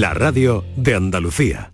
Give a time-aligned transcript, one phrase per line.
[0.00, 1.72] La radio de Andalucía.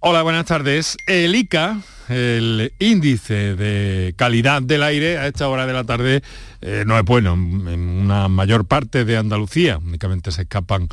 [0.00, 0.96] Hola, buenas tardes.
[1.06, 6.22] El ICA, el índice de calidad del aire a esta hora de la tarde
[6.60, 9.78] eh, no es bueno en una mayor parte de Andalucía.
[9.78, 10.88] Únicamente se escapan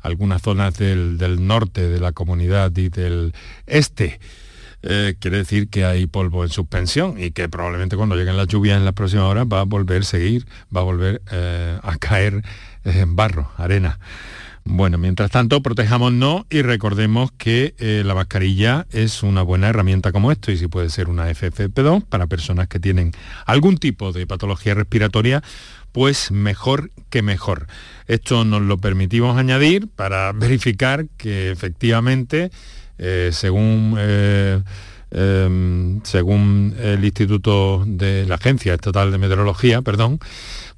[0.00, 3.32] algunas zonas del, norte de la comunidad y del
[3.66, 4.18] este.
[4.82, 8.76] Eh, quiere decir que hay polvo en suspensión y que probablemente cuando lleguen las lluvias
[8.76, 12.42] en las próximas horas va a volver a seguir, va a volver eh, a caer
[13.06, 13.98] barro, arena.
[14.68, 20.32] Bueno, mientras tanto, protejámonos y recordemos que eh, la mascarilla es una buena herramienta como
[20.32, 23.12] esto y si puede ser una FFP2 para personas que tienen
[23.46, 25.40] algún tipo de patología respiratoria,
[25.92, 27.68] pues mejor que mejor.
[28.08, 32.50] Esto nos lo permitimos añadir para verificar que efectivamente,
[32.98, 33.94] eh, según...
[33.98, 34.60] Eh,
[35.12, 40.18] em, según el Instituto de la Agencia Estatal de Meteorología, perdón,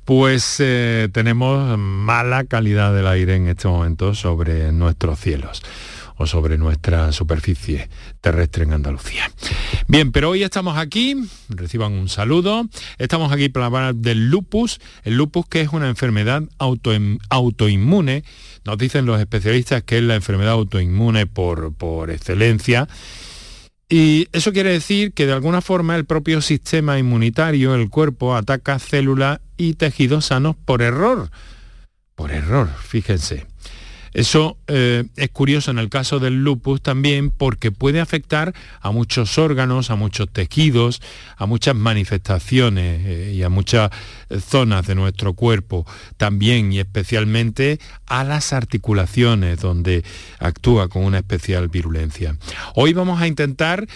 [0.09, 5.63] pues eh, tenemos mala calidad del aire en este momento sobre nuestros cielos
[6.17, 7.91] o sobre nuestra superficie
[8.23, 9.31] terrestre en Andalucía.
[9.87, 11.15] Bien, pero hoy estamos aquí,
[11.51, 16.43] reciban un saludo, estamos aquí para hablar del lupus, el lupus que es una enfermedad
[16.59, 18.25] autoinmune,
[18.65, 22.89] nos dicen los especialistas que es la enfermedad autoinmune por, por excelencia,
[23.89, 28.79] y eso quiere decir que de alguna forma el propio sistema inmunitario, el cuerpo, ataca
[28.79, 31.31] células y tejidos sanos por error.
[32.15, 33.47] Por error, fíjense.
[34.19, 39.39] Eso eh, es curioso en el caso del lupus también porque puede afectar a muchos
[39.39, 41.01] órganos, a muchos tejidos,
[41.37, 43.93] a muchas manifestaciones eh, y a muchas
[44.29, 50.03] eh, zonas de nuestro cuerpo, también y especialmente a las articulaciones donde
[50.41, 52.37] actúa con una especial virulencia.
[52.75, 53.87] Hoy vamos a intentar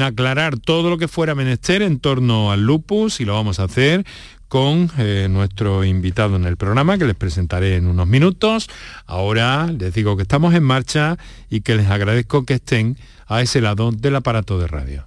[0.00, 4.06] aclarar todo lo que fuera menester en torno al lupus y lo vamos a hacer
[4.48, 8.68] con eh, nuestro invitado en el programa que les presentaré en unos minutos.
[9.06, 11.16] Ahora les digo que estamos en marcha
[11.50, 15.06] y que les agradezco que estén a ese lado del aparato de radio.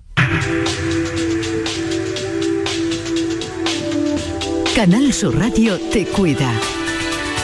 [4.75, 6.51] Canal Sur Radio te cuida.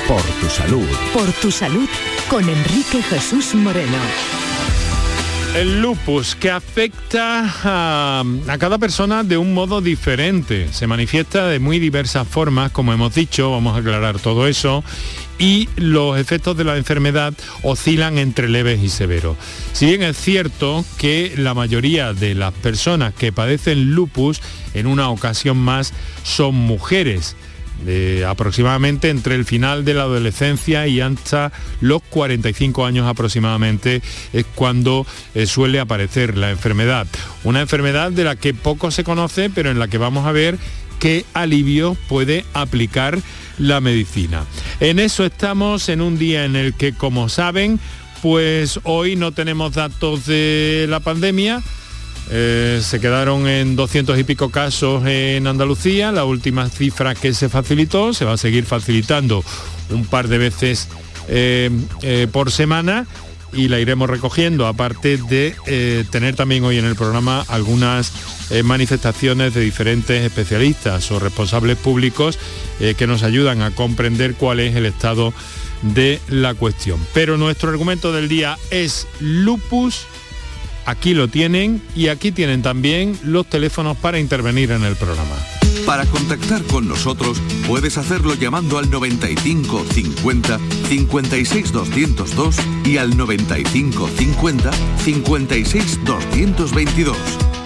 [0.07, 0.87] Por tu salud.
[1.13, 1.89] Por tu salud
[2.29, 4.34] con Enrique Jesús Moreno.
[5.55, 8.25] El lupus que afecta a,
[8.59, 10.67] cada persona de un modo diferente.
[10.73, 14.83] Se manifiesta de muy diversas formas, como hemos dicho, vamos a aclarar todo eso.
[15.39, 19.37] Y los efectos de la enfermedad oscilan entre leves y severos.
[19.71, 24.41] Si bien es cierto que la mayoría de las personas que padecen lupus
[24.73, 27.37] en una ocasión más son mujeres,
[28.27, 34.01] aproximadamente entre el final de la adolescencia y hasta los 45 años aproximadamente
[34.33, 37.07] es cuando eh, suele aparecer la enfermedad.
[37.43, 40.57] Una enfermedad de la que poco se conoce, pero en la que vamos a ver
[40.99, 43.19] qué alivio puede aplicar
[43.57, 44.43] la medicina.
[44.79, 47.79] En eso estamos en un día en el que, como saben,
[48.21, 51.61] pues hoy no tenemos datos de la pandemia,
[52.31, 57.49] eh, se quedaron en 200 y pico casos en Andalucía, la última cifra que se
[57.49, 59.43] facilitó, se va a seguir facilitando
[59.91, 60.87] un par de veces
[61.27, 61.69] eh,
[62.01, 63.05] eh, por semana
[63.53, 65.55] y la iremos recogiendo, aparte de
[66.11, 68.11] tener también hoy en el programa algunas
[68.65, 72.37] manifestaciones de diferentes especialistas o responsables públicos
[72.97, 75.33] que nos ayudan a comprender cuál es el estado
[75.83, 76.99] de la cuestión.
[77.13, 80.05] Pero nuestro argumento del día es lupus
[80.85, 85.35] Aquí lo tienen y aquí tienen también los teléfonos para intervenir en el programa.
[85.85, 94.09] Para contactar con nosotros puedes hacerlo llamando al 95 50 56 202 y al 95
[94.09, 94.71] 50
[95.03, 97.17] 56 222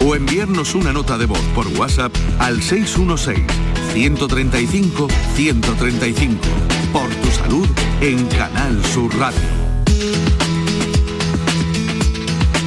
[0.06, 3.40] o enviarnos una nota de voz por WhatsApp al 616
[3.94, 6.36] 135 135
[6.92, 7.68] por tu salud
[8.02, 9.59] en Canal Sur Radio.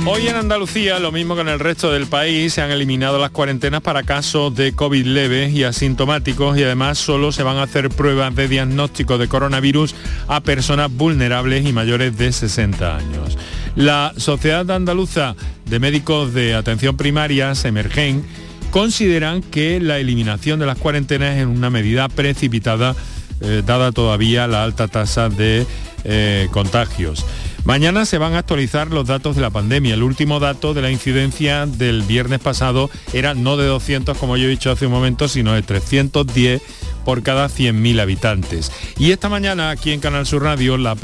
[0.05, 3.31] Hoy en Andalucía, lo mismo que en el resto del país, se han eliminado las
[3.31, 7.89] cuarentenas para casos de COVID leves y asintomáticos y además solo se van a hacer
[7.89, 9.95] pruebas de diagnóstico de coronavirus
[10.27, 13.39] a personas vulnerables y mayores de 60 años.
[13.77, 15.37] La Sociedad Andaluza
[15.67, 18.25] de Médicos de Atención Primaria, Semergen,
[18.73, 22.97] consideran que la eliminación de las cuarentenas es una medida precipitada,
[23.41, 25.65] eh, dada todavía la alta tasa de
[26.05, 27.25] eh, contagios.
[27.65, 29.95] Mañana se van a actualizar los datos de la pandemia.
[29.95, 34.47] El último dato de la incidencia del viernes pasado era no de 200, como yo
[34.47, 36.61] he dicho hace un momento, sino de 310
[37.05, 38.73] por cada 100.000 habitantes.
[38.99, 40.97] Y esta mañana aquí en Canal Sur Radio, la,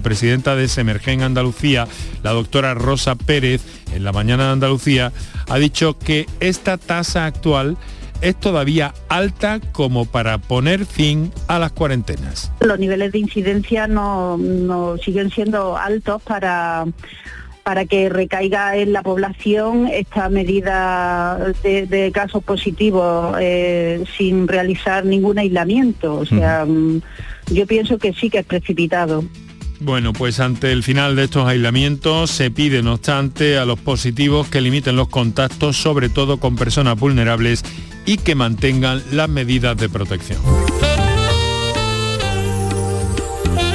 [0.00, 1.86] presidenta de Semergen Andalucía,
[2.24, 3.62] la doctora Rosa Pérez,
[3.94, 5.12] en la mañana de Andalucía,
[5.48, 7.76] ha dicho que esta tasa actual
[8.20, 12.52] es todavía alta como para poner fin a las cuarentenas.
[12.60, 14.38] Los niveles de incidencia no,
[15.02, 16.86] siguen siendo altos para
[17.62, 25.38] para que recaiga en la población esta medida de, casos positivos eh, sin realizar ningún
[25.38, 26.14] aislamiento.
[26.16, 27.02] O sea, mm,
[27.52, 29.22] yo pienso que sí que es precipitado.
[29.82, 34.46] Bueno, pues ante el final de estos aislamientos se pide, no obstante, a los positivos
[34.48, 37.64] que limiten los contactos, sobre todo con personas vulnerables,
[38.10, 40.40] y que mantengan las medidas de protección.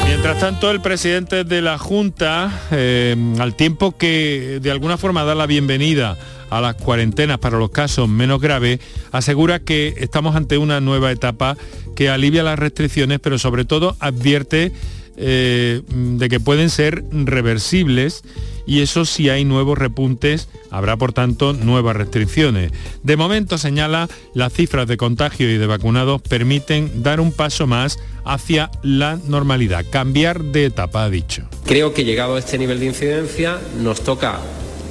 [0.06, 5.36] Mientras tanto, el presidente de la Junta, eh, al tiempo que de alguna forma da
[5.36, 6.18] la bienvenida
[6.50, 8.82] a las cuarentenas para los casos menos graves,
[9.14, 11.56] asegura que estamos ante una nueva etapa
[11.96, 14.74] que alivia las restricciones, pero sobre todo advierte
[15.16, 18.26] eh, de que pueden ser reversibles
[18.66, 22.72] y eso si hay nuevos repuntes habrá por tanto nuevas restricciones.
[23.04, 28.00] De momento señala las cifras de contagio y de vacunados permiten dar un paso más
[28.26, 31.48] hacia la normalidad, cambiar de etapa, ha dicho.
[31.66, 34.40] Creo que llegado a este nivel de incidencia nos toca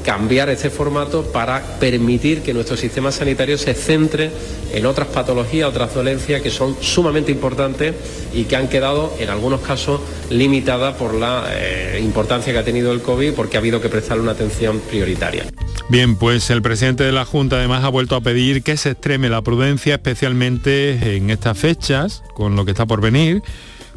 [0.04, 4.30] cambiar este formato para permitir que nuestro sistema sanitario se centre
[4.72, 7.94] en otras patologías, otras dolencias que son sumamente importantes
[8.32, 12.92] y que han quedado en algunos casos limitadas por la eh, importancia que ha tenido
[12.92, 15.44] el COVID porque ha habido que prestarle una atención prioritaria.
[15.88, 19.28] Bien, pues el presidente de la Junta además ha vuelto a pedir que se extreme
[19.28, 23.42] la prudencia, especialmente en estas fechas, con lo que está por venir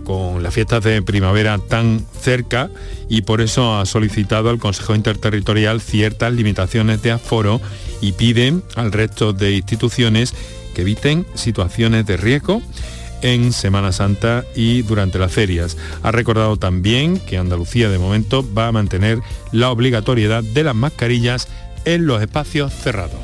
[0.03, 2.69] con las fiestas de primavera tan cerca
[3.09, 7.61] y por eso ha solicitado al Consejo Interterritorial ciertas limitaciones de aforo
[8.01, 10.33] y piden al resto de instituciones
[10.73, 12.61] que eviten situaciones de riesgo
[13.21, 15.77] en Semana Santa y durante las ferias.
[16.03, 19.19] Ha recordado también que Andalucía de momento va a mantener
[19.51, 21.47] la obligatoriedad de las mascarillas
[21.85, 23.19] en los espacios cerrados.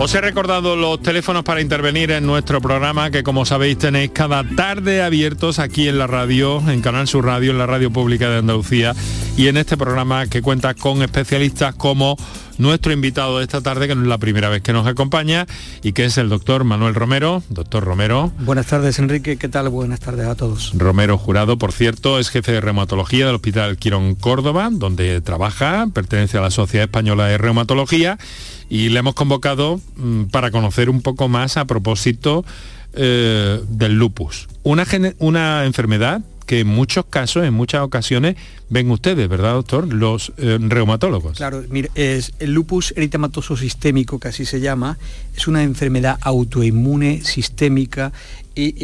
[0.00, 4.44] Os he recordado los teléfonos para intervenir en nuestro programa que como sabéis tenéis cada
[4.44, 8.38] tarde abiertos aquí en la radio, en Canal Sur Radio, en la radio pública de
[8.38, 8.94] Andalucía
[9.36, 12.16] y en este programa que cuenta con especialistas como
[12.58, 15.46] nuestro invitado de esta tarde, que no es la primera vez que nos acompaña,
[15.82, 17.42] y que es el doctor Manuel Romero.
[17.48, 18.32] Doctor Romero.
[18.40, 19.36] Buenas tardes, Enrique.
[19.36, 19.68] ¿Qué tal?
[19.68, 20.72] Buenas tardes a todos.
[20.74, 26.38] Romero Jurado, por cierto, es jefe de reumatología del Hospital Quirón Córdoba, donde trabaja, pertenece
[26.38, 28.18] a la Sociedad Española de Reumatología
[28.68, 32.44] y le hemos convocado mm, para conocer un poco más a propósito
[32.92, 34.48] eh, del lupus.
[34.62, 34.86] Una,
[35.18, 38.36] una enfermedad que en muchos casos, en muchas ocasiones,
[38.70, 39.92] ven ustedes, ¿verdad, doctor?
[39.92, 41.36] Los eh, reumatólogos.
[41.36, 44.96] Claro, mire, es el lupus eritematoso sistémico, que así se llama,
[45.36, 48.12] es una enfermedad autoinmune sistémica
[48.58, 48.74] y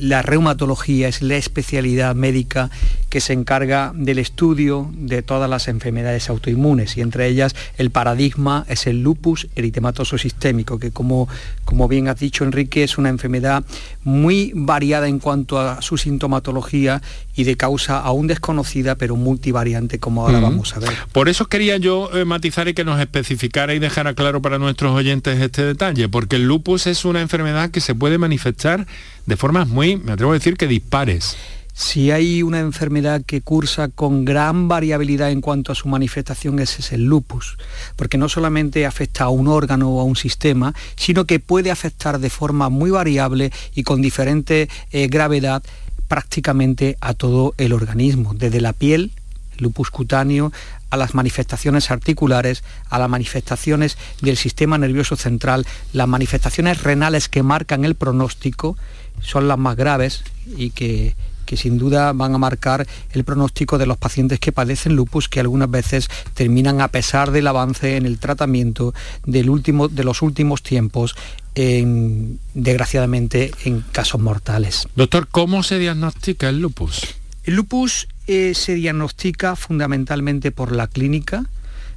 [0.00, 2.70] la reumatología es la especialidad médica
[3.08, 8.64] que se encarga del estudio de todas las enfermedades autoinmunes y entre ellas el paradigma
[8.68, 11.28] es el lupus eritematoso sistémico, que como,
[11.64, 13.64] como bien has dicho Enrique es una enfermedad
[14.04, 17.02] muy variada en cuanto a su sintomatología
[17.36, 20.90] y de causa aún desconocida pero multivariante como ahora vamos a ver.
[21.12, 24.92] Por eso quería yo eh, matizar y que nos especificara y dejara claro para nuestros
[24.92, 28.86] oyentes este detalle, porque el lupus es una enfermedad que se puede manifestar
[29.26, 31.36] de formas muy, me atrevo a decir que dispares.
[31.74, 36.82] Si hay una enfermedad que cursa con gran variabilidad en cuanto a su manifestación, ese
[36.82, 37.56] es el lupus,
[37.96, 42.18] porque no solamente afecta a un órgano o a un sistema, sino que puede afectar
[42.18, 45.62] de forma muy variable y con diferente eh, gravedad
[46.08, 49.12] prácticamente a todo el organismo, desde la piel,
[49.56, 50.52] lupus cutáneo,
[50.90, 57.42] a las manifestaciones articulares, a las manifestaciones del sistema nervioso central, las manifestaciones renales que
[57.42, 58.76] marcan el pronóstico
[59.22, 60.22] son las más graves
[60.54, 61.14] y que,
[61.56, 65.70] sin duda van a marcar el pronóstico de los pacientes que padecen lupus, que algunas
[65.70, 68.94] veces terminan a pesar del avance en el tratamiento
[69.26, 71.14] del último, de los últimos tiempos,
[71.54, 74.88] desgraciadamente en casos mortales.
[74.96, 77.02] Doctor, ¿cómo se diagnostica el lupus?
[77.44, 81.44] El lupus eh, se diagnostica fundamentalmente por la clínica,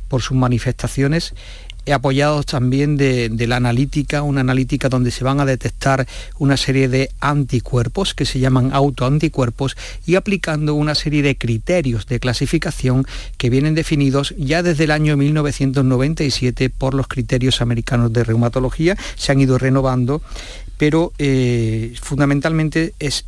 [0.08, 1.34] por sus manifestaciones
[1.94, 6.08] apoyados también de, la analítica, una analítica donde se van a detectar
[6.40, 12.20] una serie de anticuerpos que se llaman autoanticuerpos y aplicando una serie de criterios de
[12.20, 13.06] clasificación
[13.38, 19.32] que vienen definidos ya desde el año 1997 por los criterios americanos de reumatología, se
[19.32, 20.22] han ido renovando
[20.78, 23.26] pero eh, fundamentalmente es,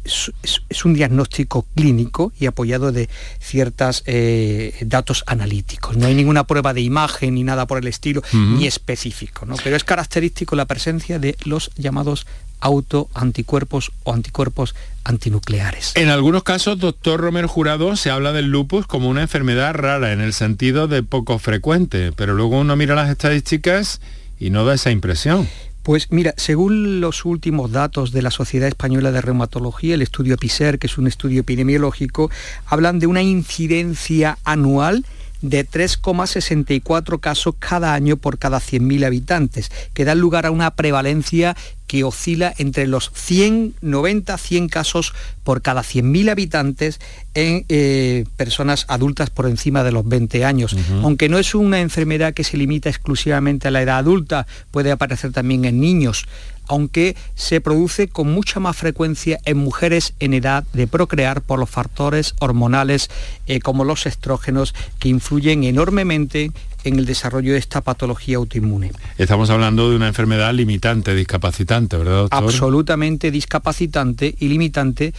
[0.83, 5.97] un diagnóstico clínico y apoyado de ciertos eh, datos analíticos.
[5.97, 9.55] No hay ninguna prueba de imagen ni nada por el estilo, ni específico, ¿no?
[9.63, 12.25] pero es característico la presencia de los llamados
[12.59, 15.93] autoanticuerpos o anticuerpos antinucleares.
[15.95, 20.21] En algunos casos, doctor Romero Jurado, se habla del lupus como una enfermedad rara en
[20.21, 24.01] el sentido de poco frecuente, pero luego uno mira las estadísticas
[24.39, 25.47] y no da esa impresión.
[25.87, 30.79] Pues mira, según los últimos datos de la Sociedad Española de Reumatología, el estudio PISER,
[30.79, 32.29] que es un estudio epidemiológico,
[32.65, 35.05] hablan de una incidencia anual
[35.41, 41.55] de 3,64 casos cada año por cada 100.000 habitantes, que dan lugar a una prevalencia
[41.87, 45.13] que oscila entre los 100, 90, 100 casos
[45.43, 46.99] por cada 100.000 habitantes
[47.33, 50.75] en eh, personas adultas por encima de los 20 años.
[51.01, 55.31] Aunque no es una enfermedad que se limita exclusivamente a la edad adulta, puede aparecer
[55.31, 56.27] también en niños
[56.67, 61.69] aunque se produce con mucha más frecuencia en mujeres en edad de procrear por los
[61.69, 63.09] factores hormonales
[63.47, 66.51] eh, como los estrógenos que influyen enormemente
[66.83, 68.91] en el desarrollo de esta patología autoinmune.
[69.17, 72.43] Estamos hablando de una enfermedad limitante, discapacitante, ¿verdad, doctor?
[72.43, 75.13] Absolutamente discapacitante y limitante,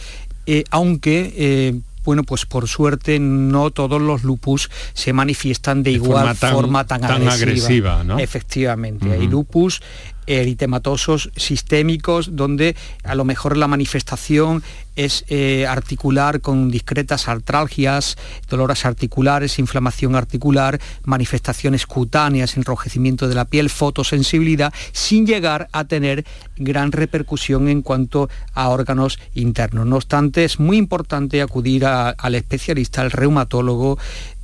[0.45, 6.35] eh, aunque eh, bueno, pues por suerte no todos los lupus se manifiestan de, igual
[6.35, 8.03] forma tan, agresiva.
[8.17, 9.81] Efectivamente, hay lupus
[10.29, 14.63] eritematosos sistémicos donde a lo mejor la manifestación
[14.95, 18.17] es eh, articular con discretas artralgias,
[18.49, 26.25] dolores articulares, inflamación articular, manifestaciones cutáneas, enrojecimiento de la piel, fotosensibilidad, sin llegar a tener
[26.57, 29.87] gran repercusión en cuanto a órganos internos.
[29.87, 33.97] No obstante, es muy importante acudir al especialista, al reumatólogo,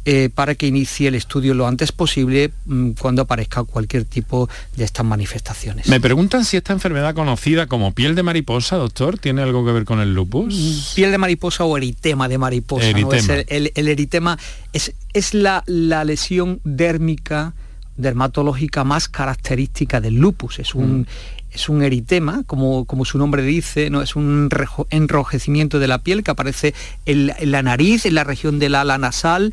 [0.08, 4.84] eh, para que inicie el estudio lo antes posible mm, cuando aparezca cualquier tipo de
[4.84, 5.88] estas manifestaciones.
[5.88, 9.84] Me preguntan si esta enfermedad conocida como piel de mariposa, doctor, ¿tiene algo que ver
[9.84, 10.54] con el lupus?
[10.54, 12.86] Mm, piel de mariposa o eritema de mariposa.
[12.88, 14.38] el, eritema
[14.74, 17.56] es, es la, lesión dérmica
[17.98, 20.60] dermatológica más característica del lupus.
[20.60, 21.06] Es un, mm.
[21.52, 24.04] es un eritema, como, como, su nombre dice, ¿no?
[24.04, 24.50] es un
[24.92, 26.76] enrojecimiento de la piel que aparece
[27.08, 29.52] en, en, la nariz, en la región del ala nasal,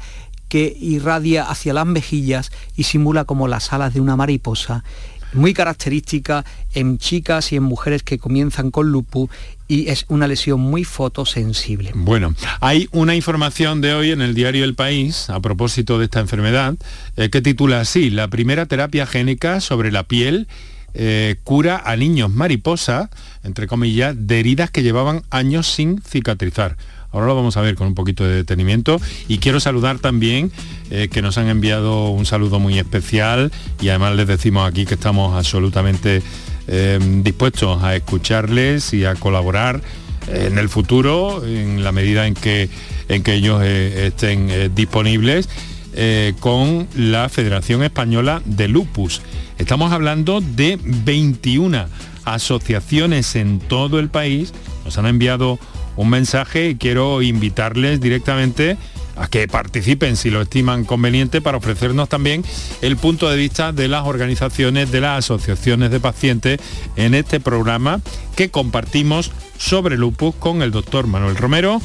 [0.53, 4.85] que irradia hacia las mejillas y simula como las alas de una mariposa
[5.33, 6.45] muy característica
[6.75, 9.31] en chicas y en mujeres que comienzan con lupus
[9.67, 11.93] y es una lesión muy fotosensible.
[11.95, 16.21] Bueno, hay una información de hoy en el diario El País a propósito de esta
[16.21, 16.75] enfermedad
[17.17, 20.49] eh, que titula así, la primera terapia génica sobre la piel
[20.93, 23.09] eh, cura a niños mariposa,
[23.43, 26.77] entre comillas, de heridas que llevaban años sin cicatrizar.
[27.12, 30.50] Ahora lo vamos a ver con un poquito de detenimiento y quiero saludar también
[30.90, 34.95] eh, que nos han enviado un saludo muy especial y además les decimos aquí que
[34.95, 36.23] estamos absolutamente
[36.69, 39.83] em, dispuestos a escucharles y a colaborar
[40.28, 42.71] en el futuro en la medida en que,
[43.09, 45.49] en que ellos eh, estén eh, disponibles
[46.40, 49.21] con la Federación Española de Lupus.
[49.59, 51.85] Estamos hablando de 21
[52.25, 54.54] asociaciones en todo el país.
[54.87, 55.59] Nos han enviado
[55.97, 58.77] un mensaje y quiero invitarles directamente
[59.17, 62.45] a que participen si lo estiman conveniente para ofrecernos también
[62.81, 66.61] el punto de vista de las organizaciones, de las asociaciones de pacientes
[66.97, 68.01] en este programa
[68.37, 71.81] que compartimos sobre lupus con el doctor Manuel Romero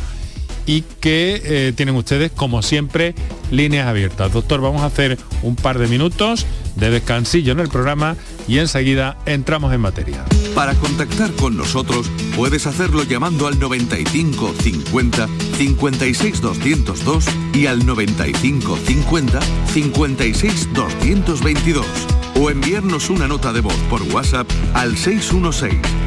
[0.67, 3.15] y que eh, tienen ustedes, como siempre,
[3.49, 4.31] líneas abiertas.
[4.31, 6.45] Doctor, vamos a hacer un par de minutos
[6.75, 8.15] de descansillo en el programa
[8.47, 10.23] y enseguida entramos en materia.
[10.53, 18.77] Para contactar con nosotros puedes hacerlo llamando al 95 50 56 202 y al 95
[18.77, 19.39] 50
[19.73, 21.85] 56 222
[22.39, 26.06] o enviarnos una nota de voz por WhatsApp al 616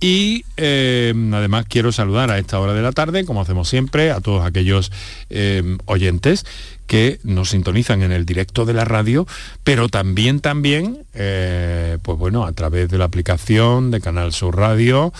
[0.00, 4.20] y eh, además quiero saludar a esta hora de la tarde, como hacemos siempre, a
[4.20, 4.92] todos aquellos
[5.28, 6.46] eh, oyentes
[6.86, 9.26] que nos sintonizan en el directo de la radio,
[9.64, 15.12] pero también, también, eh, pues bueno, a través de la aplicación de Canal Sur Radio,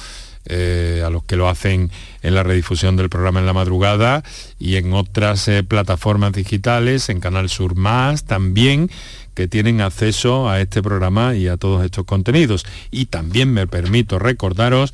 [0.51, 1.91] a los que lo hacen
[2.23, 4.23] en la redifusión del programa en la madrugada
[4.59, 8.91] y en otras plataformas digitales, en Canal Sur Más también,
[9.39, 12.67] que tienen acceso a este programa y a todos estos contenidos.
[12.91, 14.93] Y también me permito recordaros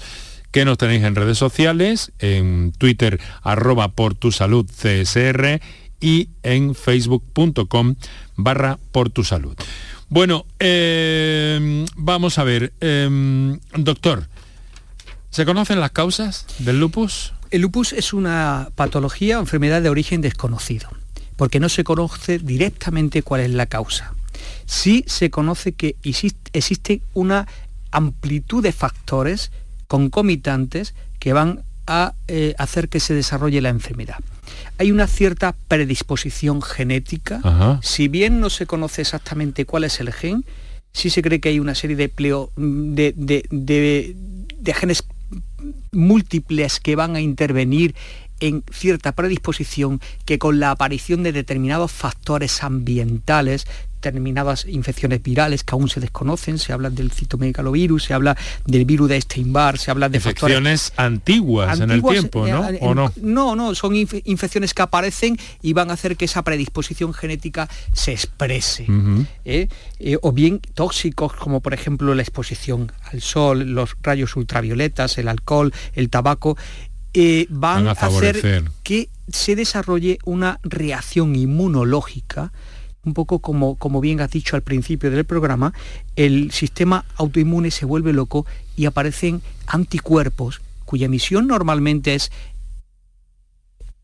[0.50, 5.62] que nos tenéis en redes sociales, en Twitter arroba por tu salud CSR
[5.98, 7.94] y en facebook.com
[8.36, 9.56] barra por tu salud.
[10.10, 14.28] Bueno, em, vamos a ver, em, doctor,
[15.30, 17.32] ¿se conocen las causas del lupus?
[17.50, 20.90] El lupus es una patología o enfermedad de origen desconocido,
[21.36, 24.12] porque no se conoce directamente cuál es la causa
[24.66, 27.46] sí se conoce que existe, una
[27.90, 29.50] amplitud de factores
[29.86, 34.18] concomitantes que van a eh, hacer que se desarrolle la enfermedad.
[34.78, 40.44] Hay una cierta predisposición genética, si bien no se conoce exactamente cuál es el gen,
[40.92, 42.10] sí se cree que hay una serie de,
[42.56, 45.04] de genes
[45.92, 47.94] múltiples que van a intervenir
[48.46, 53.66] en cierta predisposición que con la aparición de determinados factores ambientales
[54.04, 59.08] determinadas infecciones virales que aún se desconocen, se habla del citomegalovirus, se habla del virus
[59.08, 62.68] de Steinbar, se habla de infecciones antiguas, en el tiempo, ¿no?
[62.68, 63.10] Eh, ¿O no?
[63.16, 68.12] No, no, son infecciones que aparecen y van a hacer que esa predisposición genética se
[68.12, 68.86] exprese.
[69.46, 69.68] ¿eh?
[69.98, 75.28] Eh, o bien tóxicos como por ejemplo la exposición al sol, los rayos ultravioletas, el
[75.28, 76.58] alcohol, el tabaco,
[77.50, 82.52] van, a, hacer que se desarrolle una reacción inmunológica
[83.04, 85.74] un poco como, como bien has dicho al principio del programa,
[86.16, 88.46] el sistema autoinmune se vuelve loco
[88.76, 92.30] y aparecen anticuerpos cuya misión normalmente es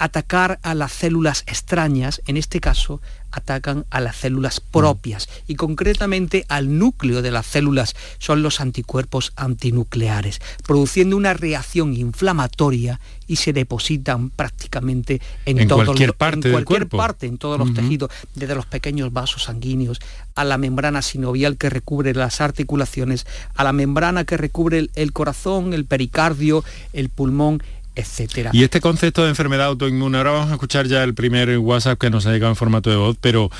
[0.00, 5.28] atacar a las células extrañas, en este caso atacan a las células propias.
[5.46, 12.98] Y concretamente al núcleo de las células son los anticuerpos antinucleares, produciendo una reacción inflamatoria
[13.26, 18.54] y se depositan prácticamente en, cualquier parte en cualquier parte, en todos los tejidos, desde
[18.54, 20.00] los pequeños vasos sanguíneos
[20.34, 25.74] a la membrana sinovial que recubre las articulaciones, a la membrana que recubre el corazón,
[25.74, 27.62] el pericardio, el pulmón,
[28.00, 28.50] etcétera.
[28.52, 32.10] Y este concepto de enfermedad autoinmune, ahora vamos a escuchar ya el primer WhatsApp que
[32.10, 33.50] nos ha llegado en formato de voz, pero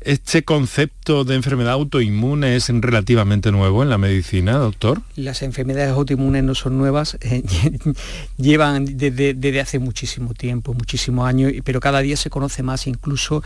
[0.00, 5.02] ¿Este concepto de enfermedad autoinmune es relativamente nuevo en la medicina, doctor?
[5.14, 7.42] Las enfermedades autoinmunes no son nuevas, eh,
[8.38, 13.42] llevan desde, hace muchísimo tiempo, muchísimos años, pero cada día se conoce más incluso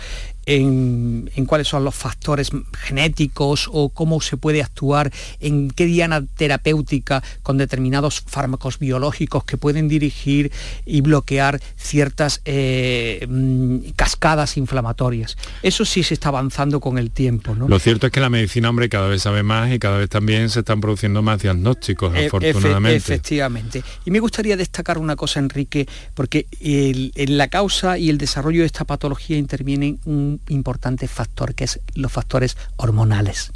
[0.47, 7.23] en, cuáles son los factores genéticos o cómo se puede actuar, en qué diana terapéutica
[7.43, 10.53] con determinados fármacos biológicos que pueden dirigir
[10.85, 15.37] y bloquear ciertas eh, mm, cascadas inflamatorias.
[15.63, 17.55] Eso sí se está avanzando con el tiempo.
[17.55, 20.51] Lo cierto es que la medicina, hombre, cada vez sabe más y cada vez también
[20.51, 22.97] se están produciendo más diagnósticos, e, afortunadamente.
[22.97, 23.83] efectivamente.
[24.05, 28.67] Y me gustaría destacar una cosa, Enrique, porque en la causa y el desarrollo de
[28.67, 33.53] esta patología intervienen un importante factor, que es los factores hormonales.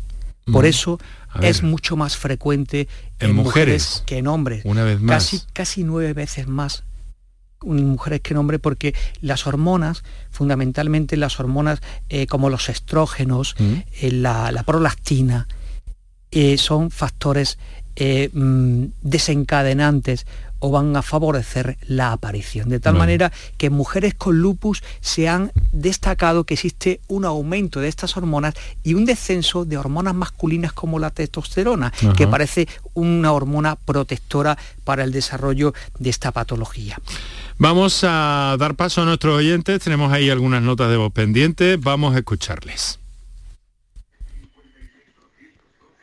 [0.50, 0.68] Por mm.
[0.68, 1.00] eso
[1.42, 2.88] es mucho más frecuente
[3.20, 4.62] en, mujeres, que en hombres.
[4.64, 5.24] Una vez más.
[5.24, 6.84] Casi, casi nueve veces más
[7.62, 13.56] en mujeres que en hombres porque las hormonas, fundamentalmente las hormonas eh, como los estrógenos,
[13.58, 13.72] mm.
[14.00, 15.48] eh, la, prolactina,
[16.30, 17.58] eh, son factores
[18.32, 20.26] mm, desencadenantes
[20.58, 22.68] o van a favorecer la aparición.
[22.68, 27.80] De tal manera que en mujeres con lupus se han destacado que existe un aumento
[27.80, 33.32] de estas hormonas y un descenso de hormonas masculinas como la testosterona, que parece una
[33.32, 36.98] hormona protectora para el desarrollo de esta patología.
[37.58, 42.14] Vamos a dar paso a nuestros oyentes, tenemos ahí algunas notas de voz pendientes, vamos
[42.14, 42.98] a escucharles.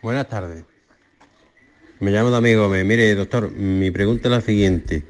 [0.02, 0.75] Buenas tardes.
[2.00, 5.04] Me llamo amigo me Mire, doctor, mi pregunta es la siguiente.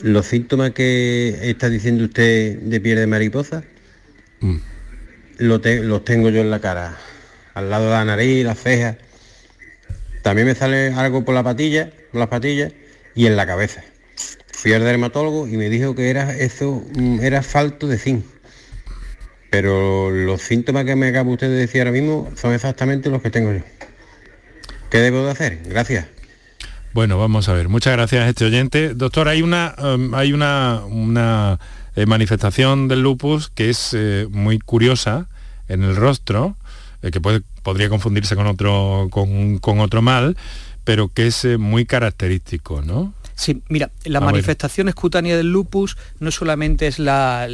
[0.00, 3.64] ¿Los síntomas que está diciendo usted de piel de mariposa?
[4.40, 4.56] Mm.
[5.38, 6.98] los tengo yo en la cara,
[7.54, 8.96] al lado de la nariz, las cejas.
[10.22, 12.72] También me sale algo por la patilla, por las patillas
[13.14, 13.82] y en la cabeza.
[14.52, 18.24] Fui al dermatólogo y me dijo que era eso, mm, era falto de zinc.
[19.50, 23.30] Pero los síntomas que me acaba usted de decir ahora mismo son exactamente los que
[23.30, 23.62] tengo yo.
[24.90, 25.62] ¿Qué debo de hacer?
[25.66, 26.06] Gracias.
[26.92, 27.68] Bueno, vamos a ver.
[27.68, 28.94] Muchas gracias a este oyente.
[28.94, 31.58] Doctor, hay una, um, hay una, una
[31.94, 35.28] eh, manifestación del lupus que es eh, muy curiosa
[35.68, 36.56] en el rostro,
[37.02, 40.36] eh, que puede, podría confundirse con otro, con, con otro mal,
[40.84, 43.12] pero que es muy característico, ¿no?
[43.36, 47.44] Sí, mira, la manifestación escutánea del lupus no solamente es la,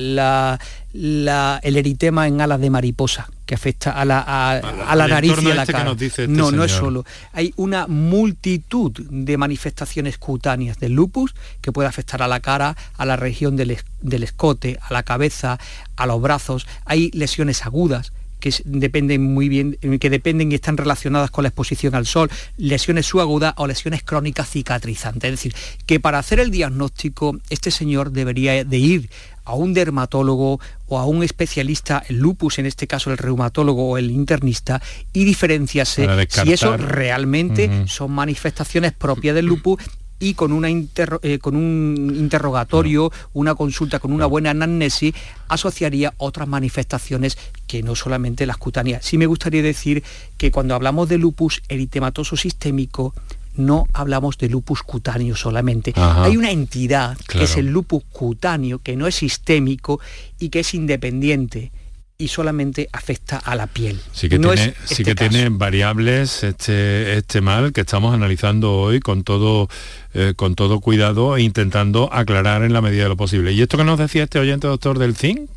[0.92, 5.54] el eritema en alas de mariposa, que afecta a la, a, la nariz y a
[5.56, 5.96] la este cara.
[5.98, 7.04] Este no, no es solo.
[7.32, 13.04] Hay una multitud de manifestaciones cutáneas del lupus que puede afectar a la cara, a
[13.04, 15.58] la región del, del escote, a la cabeza,
[15.96, 16.68] a los brazos.
[16.84, 21.94] Hay lesiones agudas que dependen muy bien, que dependen y están relacionadas con la exposición
[21.94, 25.32] al sol, lesiones subagudas o lesiones crónicas cicatrizantes.
[25.32, 25.54] Es decir,
[25.86, 29.10] que para hacer el diagnóstico, este señor debería de ir
[29.44, 33.96] a un dermatólogo o a un especialista en lupus, en este caso el reumatólogo o
[33.96, 39.78] el internista, y diferenciarse si eso realmente son manifestaciones propias del lupus
[40.22, 45.12] y con, una eh, con un interrogatorio, una consulta con una buena anamnesis,
[45.48, 49.04] asociaría otras manifestaciones que no solamente las cutáneas.
[49.04, 50.04] Sí me gustaría decir
[50.36, 53.14] que cuando hablamos de lupus eritematoso sistémico,
[53.56, 55.92] no hablamos de lupus cutáneo solamente.
[55.96, 59.98] Hay una entidad que es el lupus cutáneo, que no es sistémico
[60.38, 61.72] y que es independiente
[62.22, 64.00] y solamente afecta a la piel.
[64.12, 69.00] Sí que, tiene, sí este que tiene variables este, este mal que estamos analizando hoy
[69.00, 69.68] con todo,
[70.14, 73.52] eh, con todo cuidado e intentando aclarar en la medida de lo posible.
[73.52, 75.50] ¿Y esto que nos decía este oyente doctor del zinc?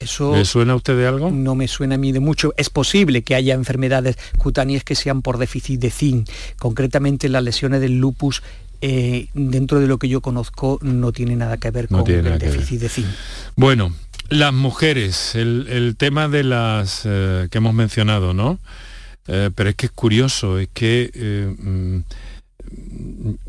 [0.00, 1.30] Eso ¿Le suena a usted de algo?
[1.30, 2.54] No me suena a mí de mucho.
[2.56, 6.28] Es posible que haya enfermedades cutáneas que sean por déficit de zinc.
[6.58, 8.42] Concretamente las lesiones del lupus
[8.82, 12.80] eh, dentro de lo que yo conozco no tiene nada que ver con el déficit
[12.80, 13.06] de zinc.
[13.54, 13.92] Bueno,
[14.30, 18.58] las mujeres, el, tema de las eh, que hemos mencionado, ¿no?
[19.26, 21.98] Eh, pero es que es curioso, es que eh, mm,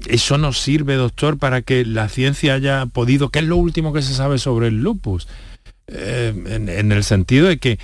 [0.07, 4.01] eso nos sirve, doctor, para que la ciencia haya podido, ¿qué es lo último que
[4.01, 5.27] se sabe sobre el lupus?
[5.87, 7.77] En, en, el sentido de que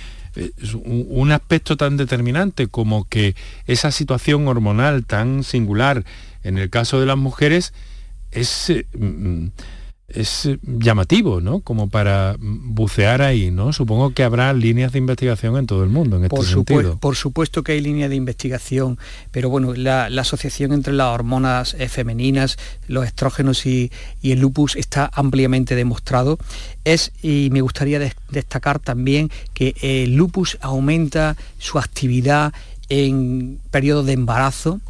[0.84, 3.34] un aspecto tan determinante como que
[3.66, 6.04] esa situación hormonal tan singular
[6.42, 7.74] en el caso de las mujeres
[8.30, 9.48] es mm,
[10.08, 11.60] es eh, llamativo, ¿no?
[11.60, 13.72] Como para bucear ahí, ¿no?
[13.72, 16.98] Supongo que habrá líneas de investigación en todo el mundo en este por sentido.
[16.98, 18.98] Por supuesto que hay líneas de investigación,
[19.30, 23.90] pero bueno, la, asociación entre las hormonas eh, femeninas, los estrógenos y,
[24.22, 26.38] el lupus está ampliamente demostrado.
[26.84, 27.98] Es, y me gustaría
[28.30, 32.52] destacar también que el lupus aumenta su actividad
[32.88, 34.80] en periodos de embarazo,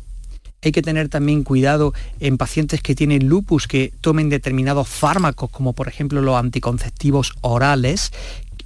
[0.62, 5.72] hay que tener también cuidado en pacientes que tienen lupus que tomen determinados fármacos, como
[5.72, 8.12] por ejemplo los anticonceptivos orales,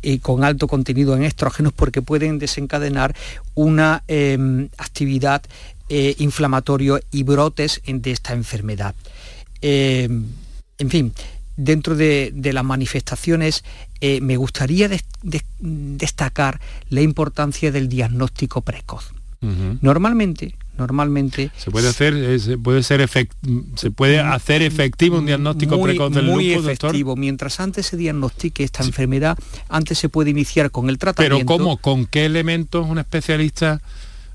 [0.03, 3.15] eh, con alto contenido en estrógenos porque pueden desencadenar
[3.55, 5.43] una em, actividad
[5.89, 8.95] eh, inflamatoria y brotes de esta enfermedad.
[9.61, 10.25] Em,
[10.79, 11.13] en fin,
[11.57, 13.63] dentro de, las manifestaciones
[14.01, 14.91] eh, me gustaría
[15.61, 19.13] destacar la importancia del diagnóstico precoz.
[19.81, 23.07] Normalmente normalmente se puede hacer se puede ser
[23.77, 27.17] se puede hacer efectivo un diagnóstico precoz del muy efectivo.
[27.17, 29.37] Mientras antes se diagnostique esta enfermedad
[29.69, 31.37] antes se puede iniciar con el tratamiento.
[31.37, 33.83] Pero cómo con qué elementos un especialista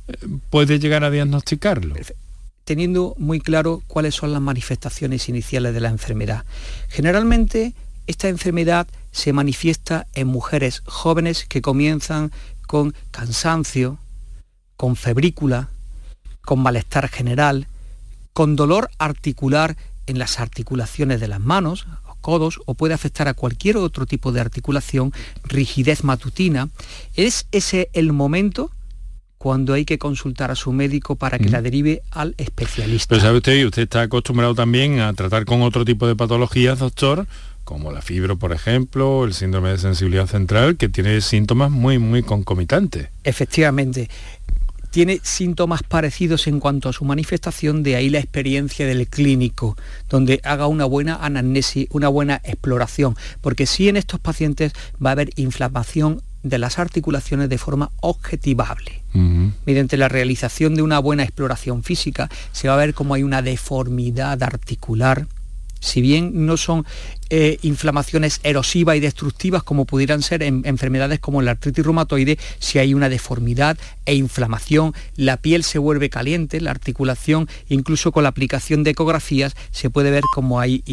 [0.07, 0.13] eh,
[0.49, 1.95] puede llegar a diagnosticarlo
[2.65, 6.43] teniendo muy claro cuáles son las manifestaciones iniciales de la enfermedad.
[6.89, 7.73] Generalmente
[8.07, 12.33] esta enfermedad se manifiesta en mujeres jóvenes que comienzan
[12.67, 13.99] con cansancio
[14.77, 15.69] con febrícula
[16.47, 17.67] con malestar general,
[18.31, 21.85] con dolor articular en las articulaciones de las manos,
[22.21, 25.11] codos o puede afectar a cualquier otro tipo de articulación,
[25.43, 26.69] rigidez matutina.
[27.15, 28.71] ¿Es ese el momento
[29.37, 33.09] cuando hay que consultar a su médico para que la derive al especialista?
[33.09, 37.27] Pero sabe usted, usted está acostumbrado también a tratar con otro tipo de patologías, doctor,
[37.65, 42.23] como la fibro, por ejemplo, el síndrome de sensibilidad central, que tiene síntomas muy, muy
[42.23, 43.09] concomitantes.
[43.25, 44.09] Efectivamente
[44.97, 49.77] tiene síntomas parecidos en cuanto a su manifestación, de ahí la experiencia del clínico,
[50.09, 55.13] donde haga una buena anamnesis, una buena exploración, porque si en estos pacientes va a
[55.13, 59.03] haber inflamación de las articulaciones de forma objetivable.
[59.67, 63.43] Mediante la realización de una buena exploración física se va a ver cómo hay una
[63.43, 65.27] deformidad articular,
[65.79, 66.85] si bien no son
[67.29, 72.79] eh, inflamaciones erosivas y destructivas como pudieran ser en enfermedades como la artritis reumatoide, si
[72.79, 78.29] hay una deformidad e inflamación, la piel se vuelve caliente, la articulación, incluso con la
[78.29, 80.83] aplicación de ecografías se puede ver como hay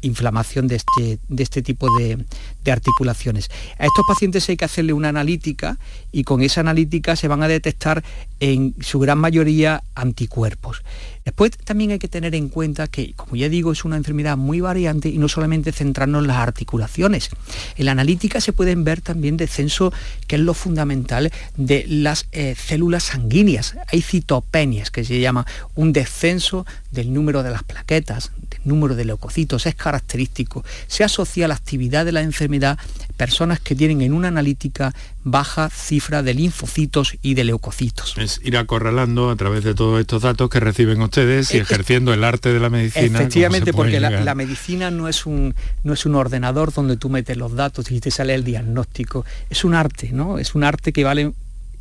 [0.00, 3.50] inflamación de este, de este tipo de articulaciones.
[3.78, 5.78] A estos pacientes hay que hacerle una analítica
[6.10, 8.02] y con esa analítica se van a detectar
[8.40, 10.82] en su gran mayoría anticuerpos.
[11.24, 14.60] Después también hay que tener en cuenta que, como ya digo, es una enfermedad muy
[14.60, 17.30] variante y no solamente centrarnos en las articulaciones.
[17.76, 19.92] En la analítica se pueden ver también descenso,
[20.26, 23.76] que es lo fundamental, de las eh, células sanguíneas.
[23.88, 29.04] Hay citopenias, que se llama un descenso del número de las plaquetas, del número de
[29.04, 30.64] leucocitos, es característico.
[30.86, 32.78] Se asocia a la actividad de la enfermedad
[33.16, 34.92] personas que tienen en una analítica
[35.24, 38.14] baja cifra de linfocitos y de leucocitos.
[38.18, 42.24] Es ir acorralando a través de todos estos datos que reciben ustedes y ejerciendo el
[42.24, 43.20] arte de la medicina.
[43.20, 45.54] Efectivamente, porque la, medicina no es, un,
[45.84, 49.24] no es un ordenador donde tú metes los datos y te sale el diagnóstico.
[49.50, 50.38] Es un arte, ¿no?
[50.38, 51.32] Es un arte que vale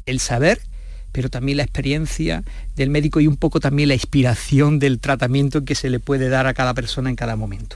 [0.05, 0.61] el saber
[1.11, 2.43] pero también la experiencia
[2.77, 6.47] del médico y un poco también la inspiración del tratamiento que se le puede dar
[6.47, 7.75] a cada persona en cada momento.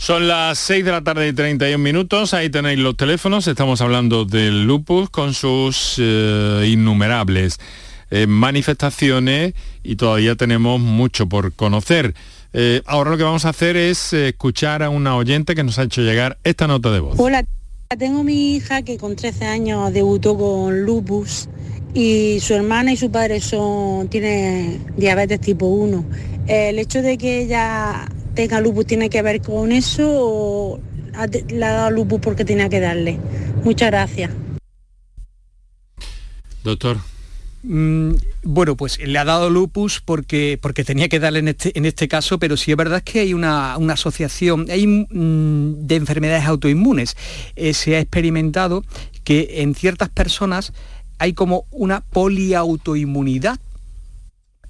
[0.00, 4.24] Son las 6 de la tarde y 31 minutos, ahí tenéis los teléfonos, estamos hablando
[4.24, 7.58] del lupus con sus eh, innumerables
[8.12, 12.14] eh, manifestaciones y todavía tenemos mucho por conocer.
[12.52, 15.82] Eh, ahora lo que vamos a hacer es escuchar a una oyente que nos ha
[15.82, 17.18] hecho llegar esta nota de voz.
[17.18, 17.44] Hola,
[17.98, 21.48] tengo mi hija que con 13 años debutó con lupus
[21.92, 26.04] y su hermana y su padre son tiene diabetes tipo 1.
[26.46, 30.80] El hecho de que ella tenga lupus tiene que ver con eso o
[31.48, 33.18] le ha dado lupus porque tenía que darle.
[33.64, 34.30] Muchas gracias.
[36.62, 36.98] Doctor.
[37.62, 38.12] Mm,
[38.44, 42.06] bueno, pues le ha dado lupus porque, porque tenía que darle en este, en este
[42.06, 47.16] caso, pero sí es verdad que hay una, asociación hay, mm, de enfermedades autoinmunes.
[47.56, 48.84] Eh, se ha experimentado
[49.24, 50.72] que en ciertas personas
[51.18, 53.58] hay como una poliautoinmunidad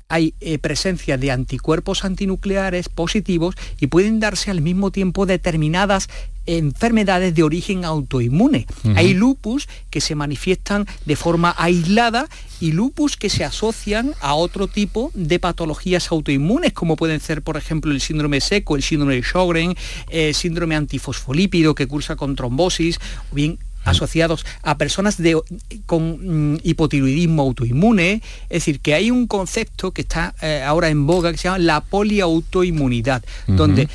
[0.09, 6.09] hay eh, presencia de anticuerpos antinucleares positivos y pueden darse al mismo tiempo determinadas
[6.47, 8.67] enfermedades de origen autoinmune.
[8.97, 12.27] Hay lupus que se manifiestan de forma aislada
[12.59, 17.59] y lupus que se asocian a otro tipo de patologías autoinmunes, como pueden ser, por
[17.59, 19.77] ejemplo, el síndrome seco, el síndrome de Sjögren,
[20.09, 22.99] el síndrome antifosfolípido que cursa con trombosis,
[23.31, 23.59] o bien
[23.91, 25.41] asociados a personas de,
[25.87, 31.07] con mm, hipotiroidismo autoinmune, es decir, que hay un concepto que está eh, ahora en
[31.07, 33.89] boga que se llama la poliautoinmunidad, donde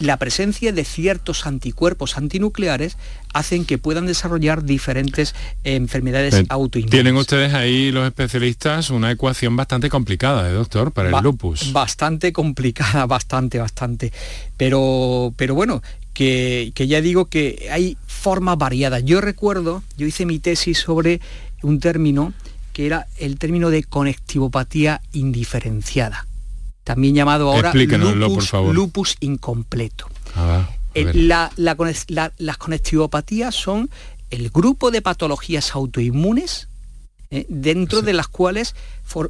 [0.00, 2.96] la presencia de ciertos anticuerpos antinucleares
[3.32, 5.34] hacen que puedan desarrollar diferentes
[5.64, 6.90] enfermedades autoinmunes.
[6.90, 11.72] Tienen ustedes ahí los especialistas una ecuación bastante complicada, ¿eh, doctor, para el lupus.
[11.72, 14.12] Bastante complicada, bastante, bastante.
[14.56, 19.04] Pero, pero bueno, que, que ya digo que hay formas variadas.
[19.04, 21.20] Yo recuerdo, yo hice mi tesis sobre
[21.62, 22.32] un término
[22.72, 26.26] que era el término de conectivopatía indiferenciada,
[26.84, 30.08] también llamado ahora lupus, incompleto.
[30.34, 33.90] Ah, eh, las conectivopatías son
[34.30, 36.68] el grupo de patologías autoinmunes
[37.30, 37.46] ¿eh?
[37.48, 38.74] dentro de las cuales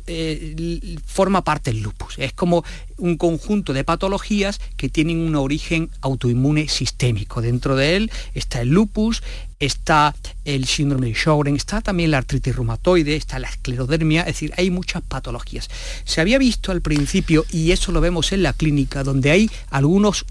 [0.07, 2.19] eh, forma parte el lupus.
[2.19, 2.65] Es como
[2.99, 7.41] un conjunto de patologías que tienen un origen autoinmune sistémico.
[7.41, 9.23] Dentro de él está el lupus,
[9.59, 14.53] está el síndrome de Sjögren, está también la artritis reumatoide, está la esclerodermia, es decir,
[14.57, 15.69] hay muchas patologías.
[16.05, 20.25] Se había visto al principio, y eso lo vemos en la clínica, donde hay algunos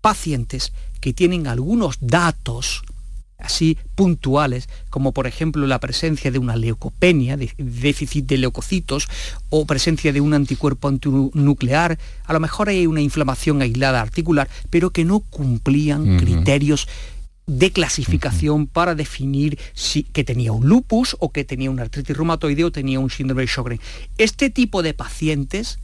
[0.00, 2.82] pacientes que tienen algunos datos
[3.44, 9.08] así puntuales, como por ejemplo la presencia de una leucopenia, de déficit de leucocitos,
[9.50, 14.90] o presencia de un anticuerpo antinuclear, a lo mejor hay una inflamación aislada articular, pero
[14.90, 16.88] que no cumplían criterios
[17.46, 22.64] de clasificación para definir si que tenía un lupus o que tenía una artritis reumatoide
[22.64, 23.80] o tenía un síndrome de Sjögren.
[24.16, 25.78] Este tipo de pacientes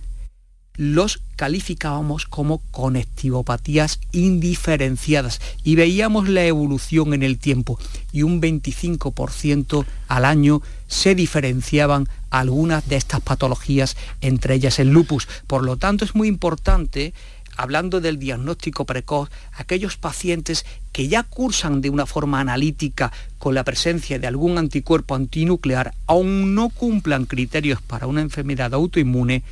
[0.81, 7.79] los calificábamos como conectivopatías indiferenciadas y veíamos la evolución en el tiempo
[8.13, 15.29] y un 25% al año se diferenciaban algunas de estas patologías, entre ellas el lupus.
[15.47, 17.13] Por lo tanto, es muy importante
[17.59, 23.65] hablando del diagnóstico precoz, aquellos pacientes que ya cursan de una forma analítica con la
[23.65, 29.43] presencia de algún anticuerpo antinuclear, aún no cumplan criterios para una enfermedad autoinmune,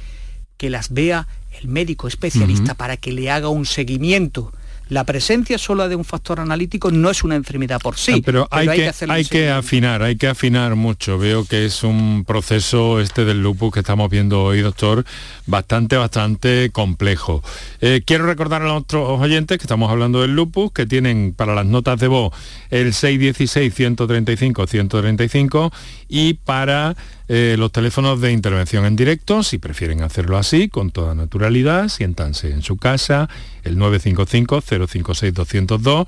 [0.58, 1.26] que las vea
[1.60, 4.52] el médico especialista para que le haga un seguimiento
[4.88, 8.14] la presencia sola de un factor analítico no es una enfermedad por sí.
[8.16, 11.18] Ah, pero, hay, que, hay que afinar, hay que afinar mucho.
[11.18, 15.04] Veo que es un proceso este del lupus que estamos viendo hoy, doctor,
[15.46, 17.44] bastante, bastante complejo.
[17.82, 21.54] Eh, quiero recordar a los otros oyentes que estamos hablando del lupus, que tienen para
[21.54, 22.32] las notas de voz
[22.70, 25.70] el 616-135-135
[26.08, 26.96] y para
[27.28, 32.50] eh, los teléfonos de intervención en directo, si prefieren hacerlo así, con toda naturalidad, siéntanse
[32.50, 33.28] en su casa,
[33.64, 36.06] el 955-056-202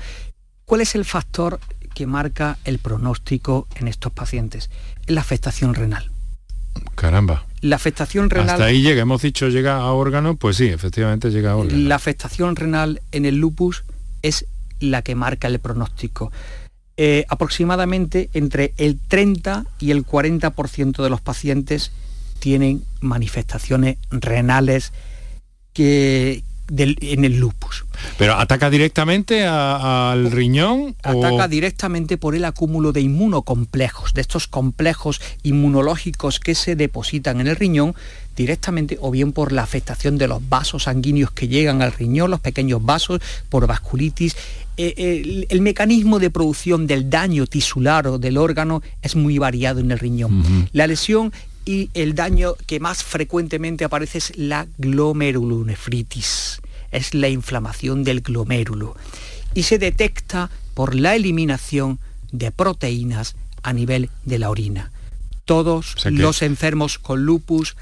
[0.66, 1.60] ¿Cuál es el factor
[1.94, 4.70] que marca el pronóstico en estos pacientes?
[5.06, 6.12] La afectación renal.
[6.96, 7.46] Caramba.
[7.62, 8.50] La afectación renal...
[8.50, 11.88] Hasta ahí llega, hemos dicho llega a órgano, pues sí, efectivamente llega a órgano.
[11.88, 13.84] La afectación renal en el lupus
[14.22, 14.46] es
[14.80, 16.32] la que marca el pronóstico.
[16.98, 21.92] Eh, aproximadamente entre el 30 y el 40% de los pacientes
[22.40, 24.94] tienen manifestaciones renales
[25.74, 27.86] que, en el lupus.
[28.18, 30.96] ¿Pero ataca directamente al riñón?
[31.04, 37.48] Ataca directamente por el acúmulo de inmunocomplejos, de estos complejos inmunológicos que se depositan en
[37.48, 37.96] el riñón
[38.36, 42.42] directamente o bien por la afectación de los vasos sanguíneos que llegan al riñón, los
[42.42, 44.36] pequeños vasos, por vasculitis.
[44.78, 49.92] Eh, el, mecanismo de producción del daño tisular o del órgano es muy variado en
[49.92, 50.68] el riñón.
[50.74, 51.32] La lesión
[51.66, 58.96] y el daño que más frecuentemente aparece es la glomerulonefritis, es la inflamación del glomérulo
[59.54, 62.00] y se detecta por la eliminación
[62.32, 64.92] de proteínas a nivel de la orina.
[65.46, 67.76] Todos los enfermos con lupus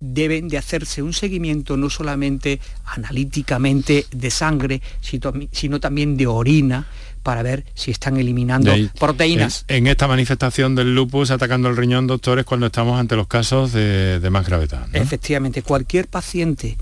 [0.00, 6.86] deben de hacerse un seguimiento no solamente analíticamente de sangre, sino también de orina,
[7.24, 9.64] para ver si están eliminando proteínas.
[9.66, 14.28] En, esta manifestación del lupus atacando el riñón, doctores, cuando estamos ante los casos de,
[14.30, 14.86] más gravedad.
[14.92, 16.76] Efectivamente, cualquier paciente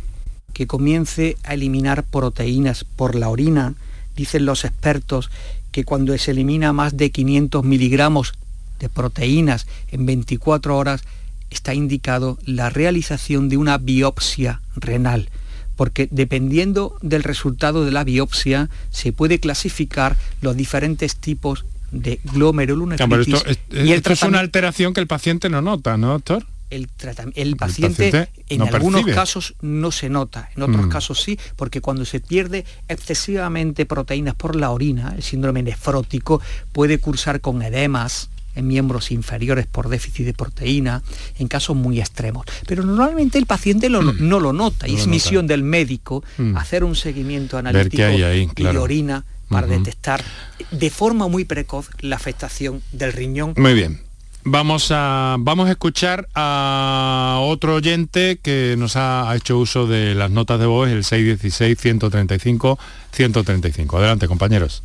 [0.53, 3.75] que comience a eliminar proteínas por la orina,
[4.17, 5.31] dicen los expertos
[5.71, 8.35] que cuando se elimina más de 500 miligramos
[8.81, 11.03] de proteínas en 24 horas,
[11.51, 15.31] está indicado la realización de una biopsia renal
[15.77, 23.43] porque dependiendo del resultado de la biopsia se puede clasificar los diferentes tipos de glomerulonefritis.
[23.47, 26.47] esto, y esto es una alteración que el paciente no nota, ¿no, doctor?
[26.71, 26.89] El,
[27.35, 30.89] el, paciente, en algunos casos no se nota, en otros mm.
[30.89, 36.41] casos sí, porque cuando se pierde excesivamente proteínas por la orina, el síndrome nefrótico
[36.73, 41.03] puede cursar con edemas, en miembros inferiores por déficit de proteína,
[41.38, 42.47] en casos muy extremos.
[42.67, 44.17] Pero normalmente el paciente mm.
[44.21, 46.57] no lo nota y es misión del médico mm.
[46.57, 50.23] hacer un seguimiento analítico de orina para detectar
[50.71, 53.55] de forma muy precoz la afectación del riñón.
[53.57, 54.01] Muy bien.
[54.45, 60.33] Vamos a, vamos a escuchar a otro oyente que nos ha hecho uso de las
[60.33, 63.99] notas de voz, el 616-135-135.
[63.99, 64.83] Adelante, compañeros.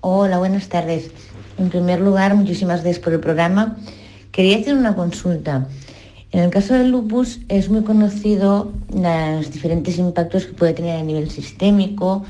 [0.00, 1.10] Hola, buenas tardes.
[1.58, 3.76] En primer lugar, muchísimas gracias por el programa.
[4.32, 5.68] Quería hacer una consulta.
[6.32, 11.02] En el caso del lupus es muy conocido los diferentes impactos que puede tener a
[11.02, 12.24] nivel sistémico,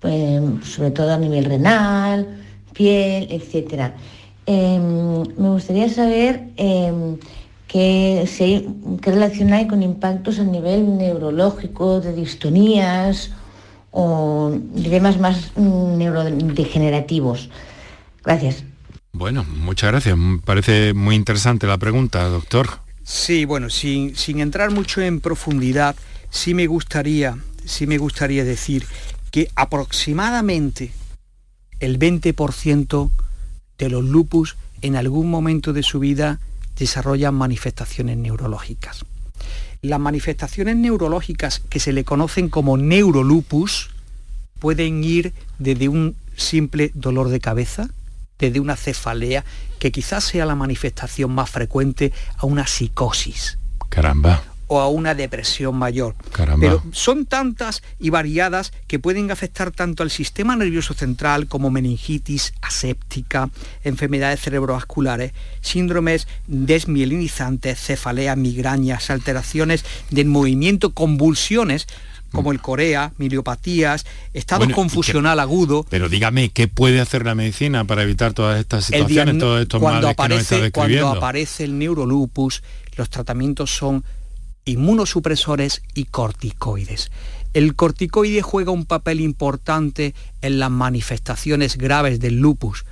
[0.00, 2.26] pues, sobre todo a nivel renal,
[2.74, 3.92] piel, etc.
[4.44, 7.16] Em, me gustaría saber em,
[7.68, 8.28] qué,
[9.00, 13.30] qué relación hay con impactos a nivel neurológico, de distonías
[13.92, 17.48] o de temas más mm, neurodegenerativos.
[18.24, 18.64] Gracias.
[19.12, 20.16] Bueno, muchas gracias.
[20.16, 22.68] Me parece muy interesante la pregunta, doctor.
[23.02, 25.96] Sí, bueno, sin, sin entrar mucho en profundidad,
[26.30, 28.86] sí me gustaría, sí me gustaría decir
[29.30, 30.92] que aproximadamente
[31.80, 33.10] el 20%
[33.78, 36.38] de los lupus en algún momento de su vida
[36.76, 39.04] desarrollan manifestaciones neurológicas.
[39.80, 43.90] Las manifestaciones neurológicas que se le conocen como neurolupus
[44.60, 47.90] pueden ir desde un simple dolor de cabeza,
[48.46, 49.44] desde una cefalea,
[49.78, 53.58] que quizás sea la manifestación más frecuente, a una psicosis.
[53.88, 56.14] Caramba o a una depresión mayor.
[56.32, 56.66] Caramba.
[56.66, 62.54] Pero son tantas y variadas que pueden afectar tanto al sistema nervioso central como meningitis
[62.62, 63.50] aséptica,
[63.84, 71.86] enfermedades cerebrovasculares, síndromes desmielinizantes, cefaleas, migrañas, alteraciones del movimiento, convulsiones
[72.32, 75.86] como el corea, miliopatías, estado Bueno, confusional agudo.
[75.88, 80.08] Pero dígame, ¿qué puede hacer la medicina para evitar todas estas situaciones, todos estos cuando
[80.08, 82.62] males que nos está aparece, cuando aparece el neurolupus,
[82.96, 84.04] los tratamientos son
[84.64, 87.10] inmunosupresores y corticoides.
[87.52, 92.84] El corticoide juega un papel importante en las manifestaciones graves del lupus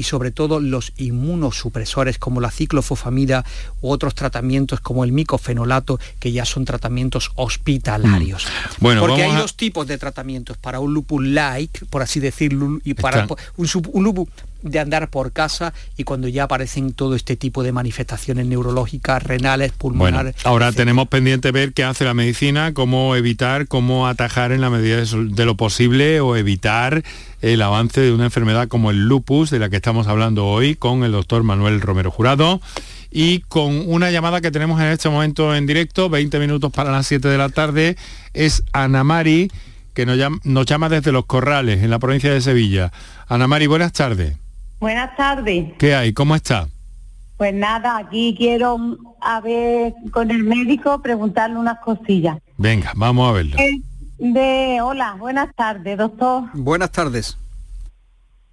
[0.00, 3.44] y sobre todo los inmunosupresores como la ciclofosfamida
[3.82, 8.46] u otros tratamientos como el micofenolato que ya son tratamientos hospitalarios.
[8.46, 8.82] Mm.
[8.82, 12.78] Bueno, Porque hay a- dos tipos de tratamientos para un lupus like, por así decirlo,
[12.82, 13.26] y para
[13.58, 14.28] un, un lupus
[14.62, 19.70] de andar por casa y cuando ya aparecen todo este tipo de manifestaciones neurológicas, renales,
[19.70, 20.34] Bueno, pulmonares.
[20.44, 25.02] ahora tenemos pendiente ver qué hace la medicina, cómo evitar, cómo atajar en la medida
[25.02, 27.02] de lo posible o evitar
[27.40, 31.04] el avance de una enfermedad como el lupus, de la que estamos hablando hoy con
[31.04, 32.60] el doctor Manuel Romero Jurado
[33.10, 37.06] y con una llamada que tenemos en este momento en directo, 20 minutos para las
[37.06, 37.96] 7 de la tarde,
[38.34, 39.50] es Ana Mari,
[39.94, 42.92] que nos llama, nos llama desde Los Corrales, en la provincia de Sevilla.
[43.26, 44.36] Ana Mari, buenas tardes.
[44.80, 45.74] Buenas tardes.
[45.78, 46.14] ¿Qué hay?
[46.14, 46.66] ¿Cómo está?
[47.36, 48.78] Pues nada, aquí quiero
[49.20, 52.38] a ver con el médico preguntarle unas cosillas.
[52.56, 53.56] Venga, vamos a verlo.
[53.58, 53.80] Eh,
[54.18, 56.44] De, hola, buenas tardes, doctor.
[56.54, 57.36] Buenas tardes.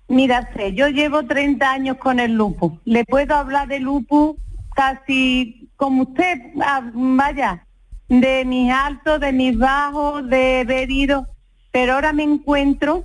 [0.09, 2.73] Mira, sé, yo llevo 30 años con el lupus.
[2.86, 4.36] Le puedo hablar de lupus
[4.75, 7.65] casi como usted, ah, vaya,
[8.07, 11.25] de mis altos, de mis bajos, de haber ido,
[11.71, 13.03] pero ahora me encuentro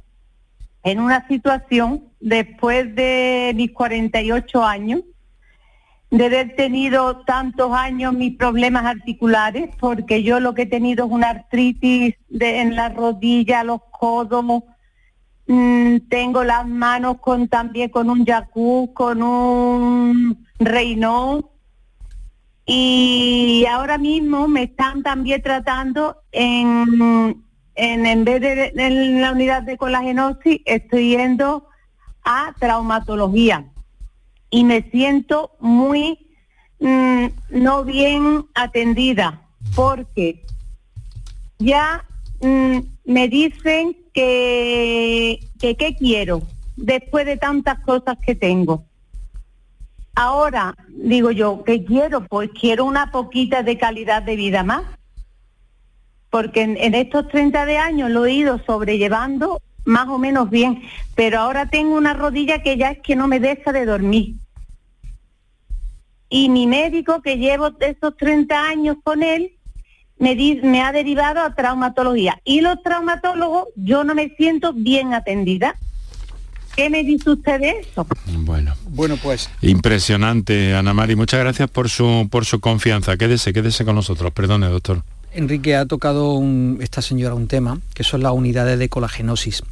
[0.82, 5.02] en una situación después de mis 48 años,
[6.10, 11.12] de haber tenido tantos años mis problemas articulares, porque yo lo que he tenido es
[11.12, 14.44] una artritis en la rodilla, los codos,
[15.46, 21.46] mm, tengo las manos con también con un yacuz, con un reinón
[22.66, 27.42] y ahora mismo me están también tratando en,
[27.74, 31.68] en, en vez de en la unidad de colagenosis, estoy yendo
[32.24, 33.66] a traumatología
[34.50, 36.18] y me siento muy
[36.78, 39.42] mm, no bien atendida
[39.74, 40.44] porque
[41.58, 42.04] ya
[42.40, 46.42] mm, me dicen que, que quiero
[46.76, 48.84] después de tantas cosas que tengo.
[50.14, 52.26] Ahora digo yo, ¿qué quiero?
[52.26, 54.82] Pues quiero una poquita de calidad de vida más.
[56.32, 60.82] Porque en, en estos 30 de años lo he ido sobrellevando más o menos bien,
[61.14, 64.34] pero ahora tengo una rodilla que ya es que no me deja de dormir.
[66.28, 69.52] Y mi médico, que llevo esos 30 años con él,
[70.18, 72.40] me, di- me ha derivado a traumatología.
[72.44, 75.76] Y los traumatólogos, yo no me siento bien atendida.
[76.74, 78.06] ¿Qué me dice usted de eso?
[78.38, 78.72] Bueno.
[78.88, 81.16] Bueno, pues Impresionante, Ana Mari.
[81.16, 83.18] Muchas gracias por su, por su confianza.
[83.18, 84.32] Quédese, quédese con nosotros.
[84.32, 85.02] Perdone, doctor.
[85.34, 89.62] Enrique ha tocado un- esta señora un tema, que son las unidades de colagenosis.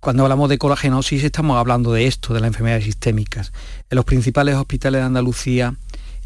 [0.00, 3.52] Cuando hablamos de colagenosis estamos hablando de esto, de las enfermedades sistémicas.
[3.90, 5.74] En los principales hospitales de Andalucía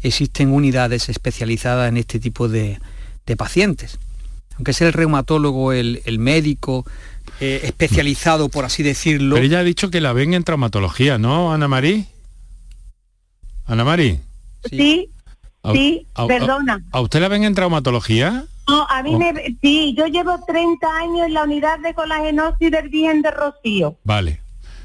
[0.01, 2.79] existen unidades especializadas en este tipo de,
[3.25, 3.97] de pacientes.
[4.55, 6.85] Aunque sea el reumatólogo, el, el médico
[7.39, 9.35] eh, especializado, por así decirlo.
[9.35, 12.05] Pero ella ha dicho que la ven en traumatología, ¿no, Ana Mari?
[13.65, 14.19] Ana Mari.
[14.69, 15.12] Sí, ¿a-
[15.71, 16.83] sí, a- perdona.
[16.91, 18.45] ¿A usted la ven en traumatología?
[18.67, 19.19] No, a mí Oh.
[19.19, 19.33] me...
[19.61, 23.95] Sí, yo llevo 30 años en la unidad de colagenosis del Virgen de Rocío.
[24.03, 24.39] Vale.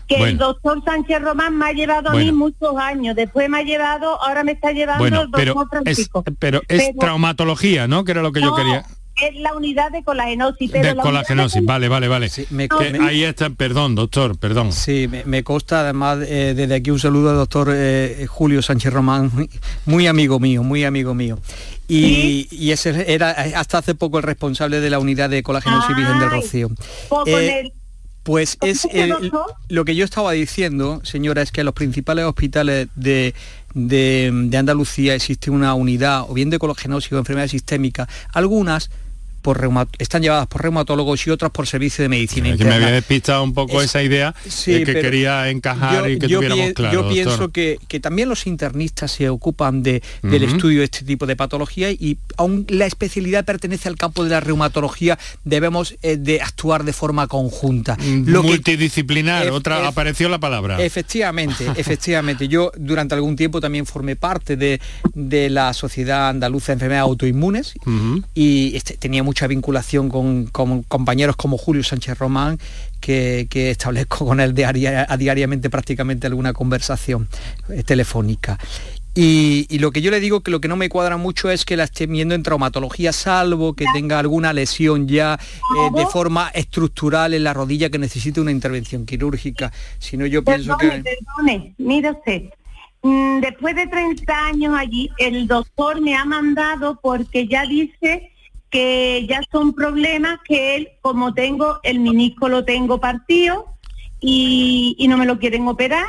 [0.09, 0.39] que el Bueno.
[0.47, 2.39] doctor Sánchez Román me ha llevado a mí Bueno.
[2.39, 6.09] muchos años, después me ha llevado, ahora me está llevando Bueno, el doctor pero es,
[6.39, 8.05] pero es Pero- traumatología, ¿no?
[8.05, 8.87] Que era lo que yo quería.
[9.20, 10.70] Es la unidad de colagenosis.
[10.70, 12.30] Pero De la colagenosis, vale, vale, vale.
[12.50, 14.72] me- Que me- ahí está, perdón, doctor, perdón.
[14.72, 18.92] Sí, me, me consta además eh, desde aquí un saludo al doctor eh, Julio Sánchez
[18.92, 19.30] Román,
[19.86, 21.38] muy, amigo mío, muy amigo mío.
[21.88, 26.18] Y, y ese era hasta hace poco el responsable de la unidad de colagenosis Virgen
[26.20, 26.68] del Rocío.
[27.08, 27.72] pues Eh, el-
[28.22, 28.86] Pues es
[29.70, 33.34] lo que yo estaba diciendo, señora, es que en los principales hospitales de,
[33.72, 38.90] de, Andalucía existe una unidad o bien de cologenosis o enfermedades sistémicas, algunas
[39.99, 42.72] están llevadas por reumatólogos y otras por servicio de medicina interna.
[42.72, 44.34] Que me había despistado un poco esa idea
[44.66, 46.93] de que quería encajar y que tuviéramos claro.
[46.93, 51.36] Yo pienso que, también los internistas se ocupan de, del estudio de este tipo de
[51.36, 56.84] patología y aún la especialidad pertenece al campo de la reumatología, debemos eh, de actuar
[56.84, 57.97] de forma conjunta.
[57.99, 60.82] Multidisciplinar, otra apareció la palabra.
[60.82, 62.49] Efectivamente, efectivamente.
[62.49, 64.80] Yo durante algún tiempo también formé parte de,
[65.51, 67.74] la Sociedad Andaluza de Enfermedades Autoinmunes
[68.34, 70.47] y este, tenía mucha vinculación con,
[70.89, 72.59] compañeros como Julio Sánchez Román,
[72.99, 77.29] que, establezco con él a diariamente prácticamente alguna conversación
[77.68, 78.59] eh, telefónica.
[79.14, 81.76] Y, lo que yo le digo que lo que no me cuadra mucho es que
[81.76, 87.35] la esté viendo en traumatología, salvo que tenga alguna lesión ya eh, de forma estructural
[87.35, 89.72] en la rodilla que necesite una intervención quirúrgica.
[89.99, 90.89] Si no, yo pienso que...
[90.89, 92.45] Perdone, mire usted,
[93.03, 98.31] mm, después de 30 años allí, el doctor me ha mandado porque ya dice
[98.70, 103.66] que ya son problemas que él, como tengo, el minisco lo tengo partido
[104.20, 106.06] y, no me lo quieren operar.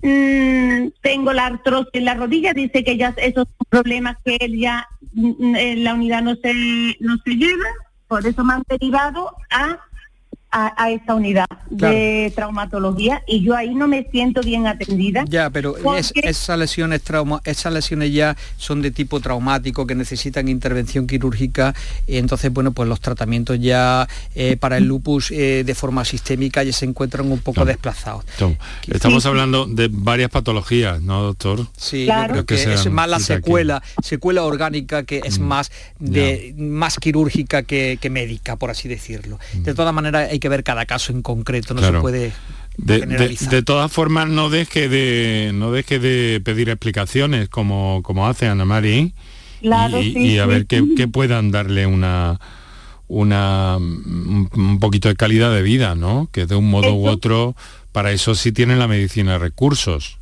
[0.00, 4.86] Mm, tengo la artrosis en la rodilla, dice que ya esos problemas que él ya
[5.12, 6.52] mm, en la unidad no se,
[7.00, 7.66] no se lleva,
[8.06, 9.78] por eso me han derivado a
[10.50, 15.24] a, esa unidad de traumatología y yo ahí no me siento bien atendida.
[15.28, 21.06] Ya, pero esas lesiones trauma, esas lesiones ya son de tipo traumático que necesitan intervención
[21.06, 21.74] quirúrgica
[22.06, 26.62] y entonces bueno pues los tratamientos ya eh, para el lupus eh, de forma sistémica
[26.62, 28.24] ya se encuentran un poco desplazados.
[28.86, 31.66] Estamos hablando de varias patologías, ¿no, doctor?
[31.76, 36.98] Sí, creo que, es más la secuela, secuela orgánica que es mm, más de más
[36.98, 39.38] quirúrgica que, médica, por así decirlo.
[39.52, 39.76] De mm.
[39.76, 42.32] todas maneras hay que ver cada caso en concreto, no se puede
[42.78, 48.64] de, todas formas, no deje de no deje de pedir explicaciones como, como hace Ana
[48.64, 49.14] Mari
[49.60, 52.38] y, a ver qué puedan darle una
[53.08, 56.28] una un poquito de calidad de vida, ¿no?
[56.30, 57.56] Que de un modo u otro,
[57.90, 60.18] para eso sí tiene la medicina recursos.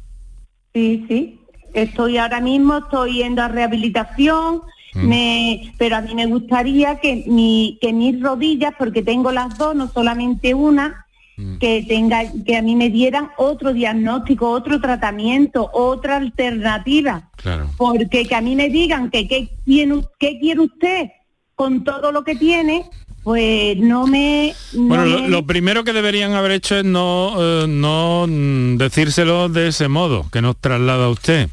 [0.73, 1.41] Sí, sí.
[1.75, 4.63] Estoy ahora mismo, estoy yendo a rehabilitación,
[4.97, 5.09] Mm.
[5.09, 9.77] Me, pero a mí me gustaría que, mi, que mis rodillas, porque tengo las dos,
[9.77, 11.59] no solamente una, mm.
[11.59, 17.31] que tenga que a mí me dieran otro diagnóstico, otro tratamiento, otra alternativa.
[17.77, 21.11] Porque que a mí me digan que qué quiere usted
[21.55, 22.89] con todo lo que tiene,
[23.27, 24.55] pues no me...
[24.75, 29.89] bueno, Lo, primero que deberían haber hecho es no, eh, no mm, decírselo de ese
[29.89, 31.49] modo, que nos traslada usted.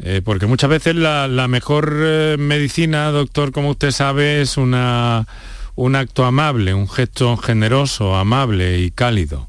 [0.00, 5.26] Eh, porque muchas veces la, mejor eh, medicina, doctor, como usted sabe, es una,
[5.74, 9.48] un acto amable, un gesto generoso, amable y cálido.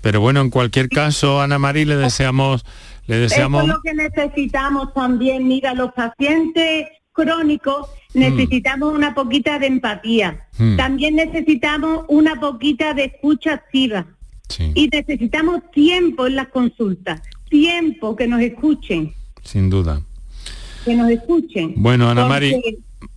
[0.00, 2.64] Pero bueno, en cualquier caso, Ana María, le deseamos...
[3.06, 3.64] Le deseamos...
[3.64, 5.48] Eso es lo que necesitamos también.
[5.48, 8.18] Mira, los pacientes crónicos mm.
[8.18, 10.46] necesitamos una poquita de empatía.
[10.58, 10.76] Mm.
[10.76, 14.06] También necesitamos una poquita de escucha activa.
[14.74, 17.20] Y necesitamos tiempo en las consultas,
[17.50, 19.12] tiempo que nos escuchen
[19.48, 20.00] sin duda.
[20.84, 21.72] Que nos escuchen.
[21.76, 22.56] Bueno, Ana Mari,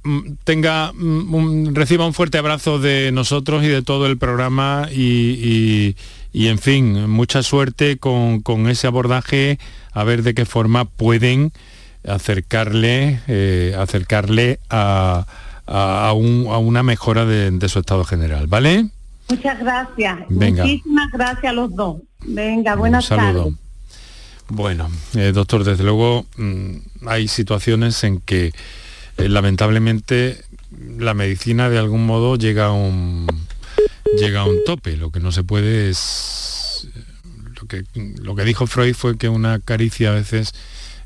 [0.04, 5.96] mm, tenga, mm, reciba un fuerte abrazo de nosotros y de todo el programa y,
[6.34, 9.60] en fin, mucha suerte con, ese abordaje,
[9.92, 11.52] a ver de qué forma pueden
[12.08, 15.26] acercarle, eh, acercarle a,
[15.68, 18.88] a, una mejora de, su estado general, ¿vale?
[19.30, 20.30] Muchas gracias.
[20.30, 21.98] Muchísimas gracias a los dos.
[22.26, 23.54] Venga, buenas tardes.
[24.54, 28.52] Bueno, eh, doctor, desde luego mm, hay situaciones en que
[29.18, 30.43] eh, lamentablemente
[30.97, 33.28] la medicina de algún modo llega a un
[34.20, 34.97] llega a un tope.
[34.97, 36.89] Lo que no se puede es
[37.62, 37.86] lo que
[38.22, 40.54] lo que dijo Freud fue que una caricia a veces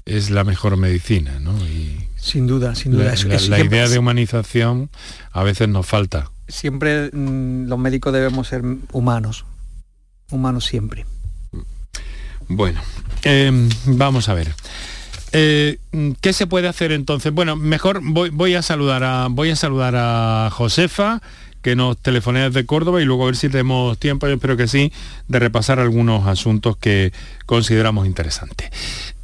[0.06, 1.56] es la mejor medicina, ¿no?
[1.68, 3.14] Y sin duda, sin duda.
[3.28, 4.90] La, la idea de humanización
[5.32, 6.32] a veces nos falta.
[6.48, 9.46] Siempre mm, los médicos debemos ser humanos,
[10.32, 11.06] humanos siempre.
[12.48, 12.82] Bueno,
[13.26, 14.54] em, vamos a ver.
[15.38, 15.80] Eh,
[16.22, 17.34] ¿Qué se puede hacer entonces?
[17.34, 21.22] Bueno, mejor voy, a saludar a voy a saludar a Josefa
[21.62, 24.68] que nos telefonea desde Córdoba y luego a ver si tenemos tiempo, yo espero que
[24.68, 24.94] sí,
[25.28, 27.12] de repasar algunos asuntos que
[27.48, 28.70] consideramos interesantes,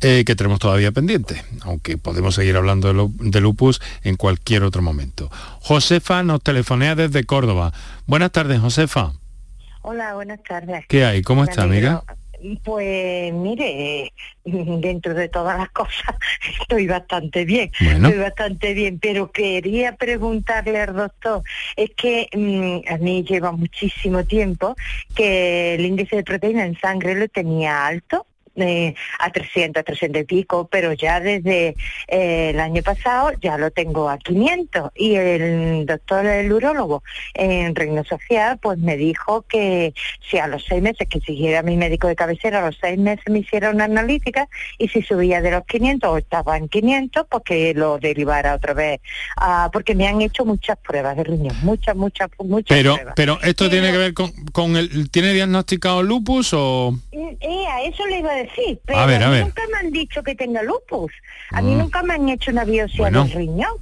[0.01, 4.81] eh, que tenemos todavía pendientes, aunque podemos seguir hablando de, de, lupus en cualquier otro
[4.81, 5.29] momento.
[5.59, 7.73] Josefa nos telefonea desde Córdoba.
[8.07, 9.13] Buenas tardes, Josefa.
[9.83, 10.83] Hola, buenas tardes.
[10.89, 11.21] ¿Qué hay?
[11.21, 12.03] ¿Cómo está, amiga?
[12.63, 14.13] Pues mire,
[14.43, 16.15] dentro de todas las cosas
[16.61, 18.07] estoy bastante bien, Bueno.
[18.07, 21.43] estoy bastante bien, pero quería preguntarle al doctor,
[21.75, 24.75] es que mm, a mí lleva muchísimo tiempo
[25.15, 28.25] que el índice de proteína en sangre lo tenía alto.
[28.55, 31.75] Eh, a 300, 300 y pico, pero ya desde
[32.07, 37.75] eh, el año pasado ya lo tengo a 500 y el doctor, el urólogo en
[37.75, 39.93] Reino Social, pues me dijo que
[40.29, 43.25] si a los seis meses, que siguiera mi médico de cabecera, a los seis meses
[43.29, 44.47] me hiciera una analítica
[44.77, 48.73] y si subía de los 500 o estaba en 500, pues que lo derivara otra
[48.73, 49.01] vez,
[49.37, 53.13] ah, porque me han hecho muchas pruebas de riñón, muchas, muchas, muchas Pero, pruebas.
[53.15, 55.09] pero esto tiene que ver con, con el...
[55.09, 56.95] ¿Tiene diagnosticado lupus o...?
[57.11, 59.43] Eh, a eso le iba a decir, pero A ver, a mí ver.
[59.45, 61.11] nunca me han dicho que tenga lupus.
[61.51, 61.77] A mí Mm.
[61.79, 63.23] nunca me han hecho una biopsia Bueno.
[63.23, 63.73] del riñón.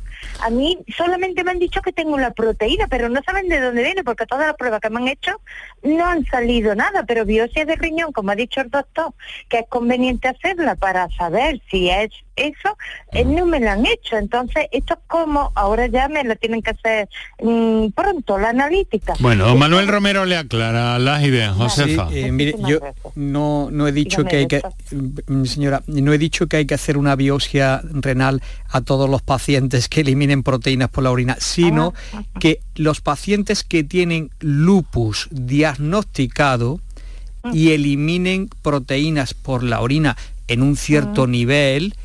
[0.41, 3.83] A mí solamente me han dicho que tengo la proteína, pero no saben de dónde
[3.83, 5.41] viene, porque todas las pruebas que me han hecho
[5.83, 7.03] no han salido nada.
[7.07, 9.13] Pero biopsia de riñón, como ha dicho el doctor,
[9.47, 12.77] que es conveniente hacerla para saber si es eso,
[13.11, 14.17] eh, no me la han hecho.
[14.17, 17.09] Entonces, esto es como, ahora ya me la tienen que hacer
[17.41, 19.13] mm, pronto, la analítica.
[19.19, 22.09] Bueno, Manuel Romero le aclara las ideas, Josefa.
[22.09, 22.79] Sí, eh, mire, yo
[23.15, 26.65] no, no he dicho Dígame, que hay que, mm, señora, no he dicho que hay
[26.65, 31.37] que hacer una biopsia renal a todos los pacientes que eliminen proteínas por la orina,
[31.39, 31.93] sino
[32.39, 36.81] que los pacientes que tienen lupus diagnosticado
[37.53, 41.95] y eliminen proteínas por la orina en un cierto nivel,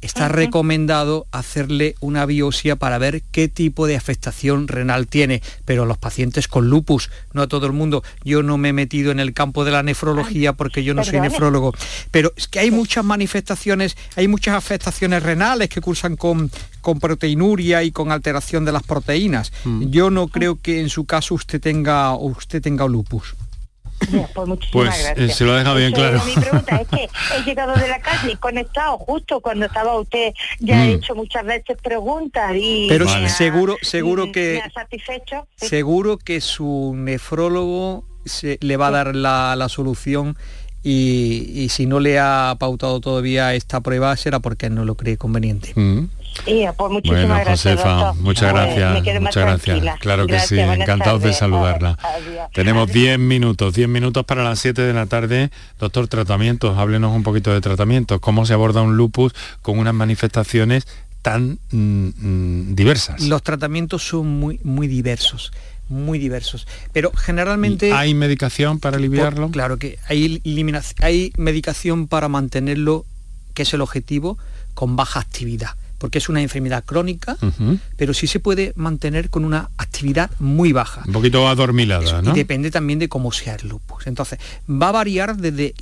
[0.00, 5.98] está recomendado hacerle una biopsia para ver qué tipo de afectación renal tiene, pero los
[5.98, 8.02] pacientes con lupus, no a todo el mundo.
[8.24, 11.20] Yo no me he metido en el campo de la nefrología porque yo no soy
[11.20, 11.74] nefrólogo,
[12.10, 17.82] pero es que hay muchas manifestaciones, hay muchas afectaciones renales que cursan con con proteinuria
[17.82, 19.52] y con alteración de las proteínas.
[19.80, 23.34] Yo no creo que en su caso usted tenga usted tenga lupus.
[24.10, 25.30] Ya, pues muchísimas Pues, gracias.
[25.30, 26.20] eh, se lo ha dejado bien claro.
[26.24, 30.32] Mi pregunta es que he llegado de la calle y conectado justo cuando estaba usted,
[30.58, 30.94] ya he Mm.
[30.98, 35.46] hecho muchas veces preguntas y Pero me ha- seguro seguro que me ha satisfecho.
[35.56, 40.36] Seguro que su nefrólogo se- le va a dar la, la solución
[40.82, 45.16] y, y si no le ha pautado todavía esta prueba será porque no lo cree
[45.16, 45.74] conveniente.
[46.46, 48.22] Y, pues muchísimas Bueno, gracias, Josefa, doctor.
[48.22, 49.62] muchas gracias, muchas gracias.
[49.62, 49.96] tranquila.
[50.00, 51.98] Claro que Gracias, sí, encantados de saludarla.
[52.00, 52.48] Adiós.
[52.54, 55.50] Tenemos 10 minutos, 10 minutos para las 7 de la tarde.
[55.78, 58.20] Doctor, tratamientos, háblenos un poquito de tratamientos.
[58.20, 60.86] ¿Cómo se aborda un lupus con unas manifestaciones
[61.20, 63.20] tan mm, mm, diversas?
[63.22, 65.52] Los tratamientos son muy muy diversos,
[65.90, 69.42] muy diversos, pero generalmente ¿Hay medicación para aliviarlo?
[69.42, 70.40] Por- claro que hay,
[71.02, 73.04] hay medicación para mantenerlo,
[73.54, 74.38] que es el objetivo,
[74.74, 77.36] con baja actividad, porque es una enfermedad crónica,
[77.96, 81.02] pero sí se puede mantener con una actividad muy baja.
[81.06, 82.30] Un poquito adormilada, ¿no?
[82.30, 84.06] Y depende también de cómo sea el lupus.
[84.06, 84.38] Entonces,
[84.70, 85.74] va a variar desde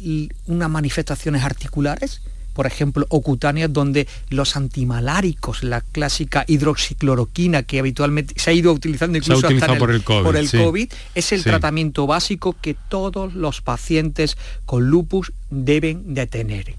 [0.46, 2.22] unas manifestaciones articulares,
[2.58, 8.72] por ejemplo, o cutáneas, donde los antimaláricos, la clásica hidroxicloroquina que habitualmente se ha ido
[8.72, 10.58] utilizando incluso hasta por el COVID, por el sí.
[10.58, 11.44] COVID, es el Sí.
[11.44, 14.36] tratamiento básico que todos los pacientes
[14.66, 16.74] con lupus deben de tener.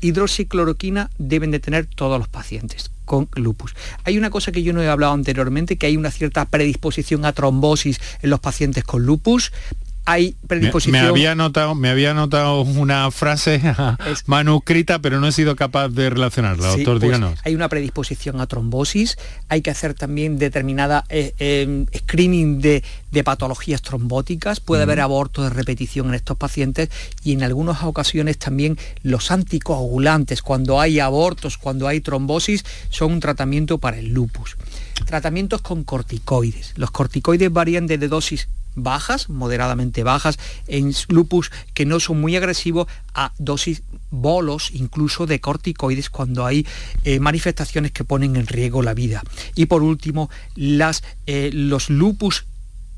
[0.00, 3.76] Hidroxicloroquina deben de tener todos los pacientes con lupus.
[4.02, 7.32] Hay una cosa que yo no he hablado anteriormente, que hay una cierta predisposición a
[7.32, 9.52] trombosis en los pacientes con lupus.
[10.06, 10.92] Hay predisposición...
[10.92, 13.60] me había notado, me había notado una frase
[14.26, 16.72] manuscrita, pero no he sido capaz de relacionarla.
[16.72, 17.38] Sí, Doctor, pues, díganos.
[17.44, 23.24] hay una predisposición a trombosis, hay que hacer también determinada eh, eh, screening de, de
[23.24, 26.88] patologías trombóticas, puede haber aborto de repetición en estos pacientes
[27.24, 33.20] y en algunas ocasiones también los anticoagulantes, cuando hay abortos, cuando hay trombosis, son un
[33.20, 34.56] tratamiento para el lupus.
[35.04, 36.74] Tratamientos con corticoides.
[36.76, 42.86] Los corticoides varían desde dosis bajas, moderadamente bajas, en lupus que no son muy agresivos,
[43.14, 46.66] a dosis bolos incluso de corticoides cuando hay
[47.02, 49.22] eh, manifestaciones que ponen en riesgo la vida.
[49.54, 52.44] Y por último, las, eh, los lupus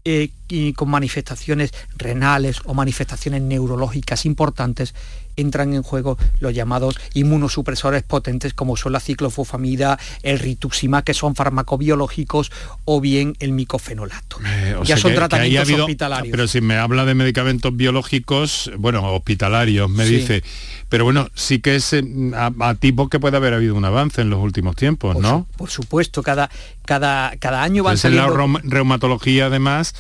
[0.05, 0.31] eh,
[0.75, 4.95] con manifestaciones renales o manifestaciones neurológicas importantes
[5.39, 11.35] entran en juego los llamados inmunosupresores potentes como son la ciclofosfamida, el rituximab, que son
[11.35, 12.51] farmacobiológicos,
[12.85, 14.39] o bien el micofenolato.
[14.47, 16.31] Eh, ya son que- que tratamientos habido- hospitalarios.
[16.31, 20.17] Pero si me habla de medicamentos biológicos, bueno, hospitalarios, me Sí.
[20.17, 20.43] dice.
[20.89, 22.03] Pero bueno, sí que es eh,
[22.35, 25.47] a, a tipo que puede haber habido un avance en los últimos tiempos, Por ¿no?
[25.51, 26.51] su- por supuesto, cada,
[26.85, 28.59] cada, cada año van Entonces, en la saliendo...
[28.59, 29.95] reum- reumatología, además,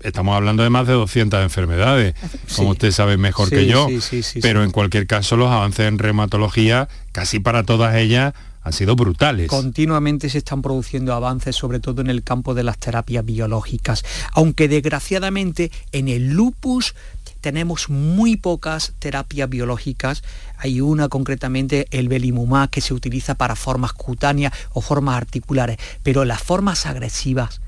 [0.00, 2.14] estamos hablando de más de 200 enfermedades,
[2.56, 3.88] como usted sabe mejor Sí, que yo.
[4.00, 8.96] sí, pero en cualquier caso, los avances en reumatología, casi para todas ellas, han sido
[8.96, 9.48] brutales.
[9.48, 14.68] Continuamente se están produciendo avances, sobre todo en el campo de las terapias biológicas, aunque
[14.68, 16.94] desgraciadamente en el lupus
[17.42, 20.22] tenemos muy pocas terapias biológicas.
[20.56, 26.24] Hay una concretamente, el belimumab, que se utiliza para formas cutáneas o formas articulares, pero
[26.24, 27.60] las formas agresivas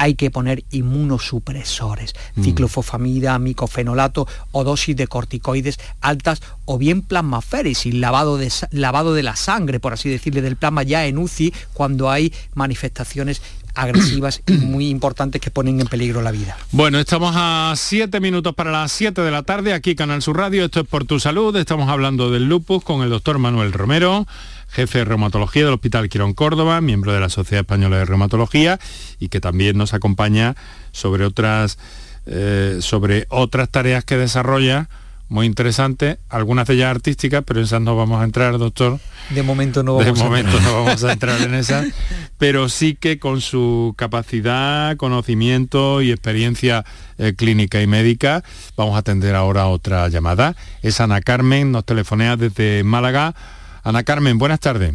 [0.00, 2.42] hay que poner inmunosupresores, mm.
[2.42, 9.36] ciclofosfamida, micofenolato o dosis de corticoides altas o bien plasmaféresis, lavado de, lavado de la
[9.36, 13.42] sangre, por así decirle, del plasma ya en UCI cuando hay manifestaciones
[13.74, 16.56] agresivas y muy importantes que ponen en peligro la vida.
[16.72, 20.64] Bueno, estamos a 7 minutos para las 7 de la tarde, aquí Canal Sur Radio,
[20.64, 24.26] esto es por tu salud, estamos hablando del lupus con el doctor Manuel Romero
[24.70, 28.78] jefe de reumatología del Hospital Quirón Córdoba, miembro de la Sociedad Española de Reumatología
[29.18, 30.56] y que también nos acompaña
[30.92, 31.78] sobre otras,
[32.26, 34.88] eh, sobre otras tareas que desarrolla
[35.30, 38.98] muy interesantes, algunas de ellas artísticas, pero esas no vamos a entrar, doctor.
[39.30, 41.86] De momento no vamos, de momento no vamos a entrar en esas,
[42.38, 46.84] pero sí que con su capacidad, conocimiento y experiencia
[47.16, 48.42] eh, clínica y médica,
[48.76, 50.56] vamos a atender ahora otra llamada.
[50.82, 53.36] Es Ana Carmen, nos telefonea desde Málaga.
[53.82, 54.94] Ana Carmen, buenas tardes.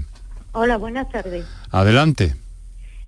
[0.52, 1.46] Hola, buenas tardes.
[1.72, 2.36] Adelante.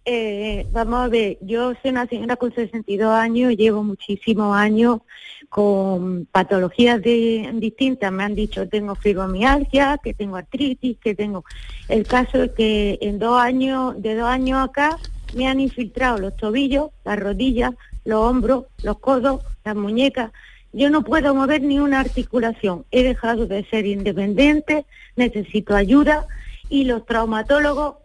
[0.05, 5.01] Eh, vamos a ver, yo soy una señora con 62 años, llevo muchísimos años
[5.49, 8.11] con patologías distintas.
[8.11, 11.43] Me han dicho tengo fibromialgia, que tengo artritis, que tengo...
[11.89, 14.97] El caso es que en dos años, de dos años acá,
[15.36, 17.73] me han infiltrado los tobillos, las rodillas,
[18.05, 20.32] los hombros, los codos, las muñecas.
[20.78, 22.86] Yo no puedo mover ni una articulación.
[22.91, 26.28] He dejado de ser independiente, necesito ayuda
[26.69, 27.95] y los traumatólogos,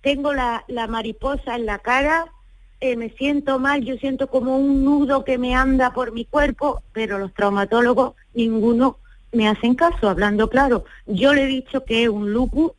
[0.00, 2.26] tengo la, mariposa en la cara,
[2.80, 6.82] eh, me siento mal, yo siento como un nudo que me anda por mi cuerpo,
[6.92, 8.96] pero los traumatólogos, ninguno
[9.30, 10.84] me hacen caso, hablando claro.
[11.06, 12.72] Yo le he dicho que es un lupus,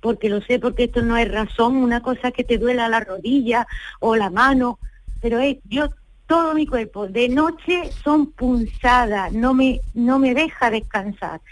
[0.00, 3.66] porque lo sé, porque esto no es razón, una cosa que te duela la rodilla
[3.98, 4.78] o la mano,
[5.20, 5.88] pero es, yo
[6.32, 11.42] todo mi cuerpo de noche son punzadas, no me, no me deja descansar.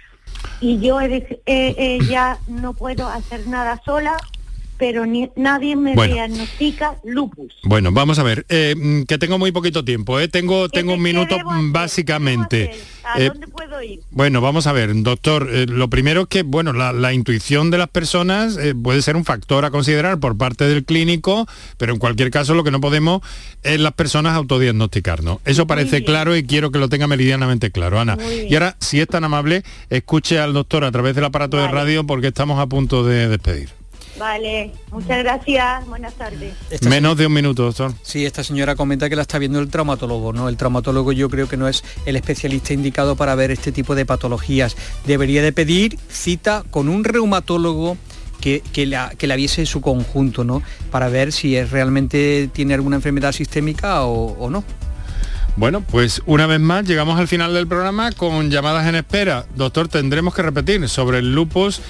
[0.59, 0.99] Y yo
[2.09, 4.17] ya no puedo hacer nada sola
[4.81, 7.53] pero ni, nadie me diagnostica lupus.
[7.65, 10.27] Bueno, vamos a ver, eh, mm, que tengo muy poquito tiempo, ¿eh?
[10.27, 12.71] tengo, tengo un minuto básicamente.
[13.05, 14.01] ¿A eh, dónde puedo ir?
[14.11, 18.59] Bueno, vamos a ver, doctor, lo primero es que, bueno, la, intuición de las personas
[18.83, 22.65] puede ser un factor a considerar por parte del clínico, pero en cualquier caso lo
[22.65, 23.21] que no podemos
[23.63, 25.41] es las personas autodiagnosticarnos.
[25.45, 28.17] Eso parece claro y quiero que lo tenga meridianamente claro, Ana.
[28.49, 32.07] Y ahora, si es tan amable, escuche al doctor a través del aparato de radio
[32.07, 33.80] porque estamos a punto de despedir.
[34.21, 36.53] Vale, muchas gracias, buenas tardes.
[36.87, 37.95] Menos de un minuto, doctor.
[38.03, 40.51] Sí, esta señora comenta que la está viendo el traumatólogo, ¿no?
[40.51, 44.05] El traumatólogo yo creo que no es el especialista indicado para ver este tipo de
[44.05, 44.77] patologías.
[45.07, 47.97] Debería de pedir cita con un reumatólogo
[48.43, 50.63] que, la, que la viese en su conjunto, ¿no?
[50.91, 54.65] Para ver si es, realmente tiene alguna enfermedad sistémica o, o no.
[55.57, 59.47] Bueno, pues una vez más llegamos al final del programa con llamadas en espera.
[59.57, 61.81] Doctor, tendremos que repetir sobre el lupus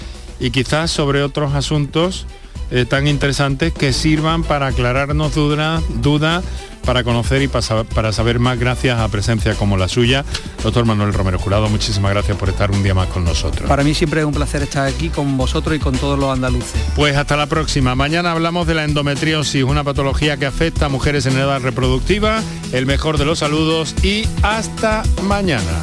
[0.41, 2.27] y quizás sobre otros asuntos
[2.71, 6.43] eh, tan interesantes que sirvan para aclararnos dudas, duda,
[6.85, 10.25] para conocer y para saber más gracias a presencia como la suya.
[10.63, 13.69] Doctor Manuel Romero Jurado, muchísimas gracias por estar un día más con nosotros.
[13.69, 16.81] Para mí siempre es un placer estar aquí con vosotros y con todos los andaluces.
[16.95, 17.95] Pues hasta la próxima.
[17.95, 22.43] Mañana hablamos de la endometriosis, una patología que afecta a mujeres en edad reproductiva.
[22.73, 25.83] El mejor de los saludos y hasta mañana.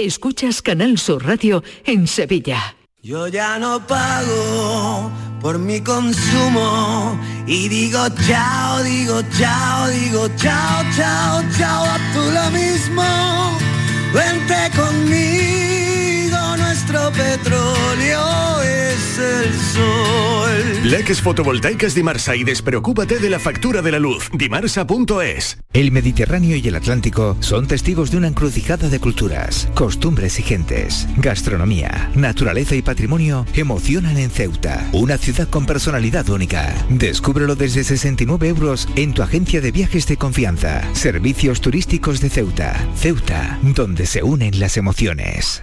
[0.00, 2.74] Escuchas Canal Sur Radio en Sevilla.
[3.02, 5.10] Yo ya no pago
[5.42, 12.50] por mi consumo y digo chao, digo chao, digo chao, chao, chao, a tú lo
[12.50, 13.02] mismo.
[14.14, 15.69] Vente conmigo,
[16.90, 20.90] nuestro petróleo es el sol.
[20.90, 24.28] Leques fotovoltaicas Dimarsa y despreocúpate de la factura de la luz.
[24.32, 25.58] Dimarsa.es.
[25.72, 31.06] El Mediterráneo y el Atlántico son testigos de una encrucijada de culturas, costumbres y gentes.
[31.18, 36.74] Gastronomía, naturaleza y patrimonio emocionan en Ceuta, una ciudad con personalidad única.
[36.88, 40.82] Descúbrelo desde 69 euros en tu agencia de viajes de confianza.
[40.94, 42.84] Servicios turísticos de Ceuta.
[42.96, 45.62] Ceuta, donde se unen las emociones.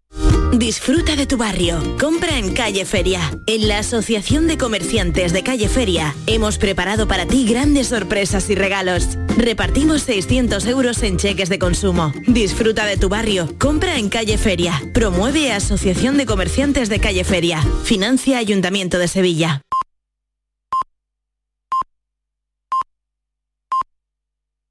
[0.53, 1.81] Disfruta de tu barrio.
[1.99, 3.19] Compra en Calle Feria.
[3.47, 8.55] En la Asociación de Comerciantes de Calle Feria hemos preparado para ti grandes sorpresas y
[8.55, 9.17] regalos.
[9.37, 12.13] Repartimos 600 euros en cheques de consumo.
[12.27, 13.47] Disfruta de tu barrio.
[13.59, 14.79] Compra en Calle Feria.
[14.93, 17.63] Promueve Asociación de Comerciantes de Calle Feria.
[17.83, 19.63] Financia Ayuntamiento de Sevilla.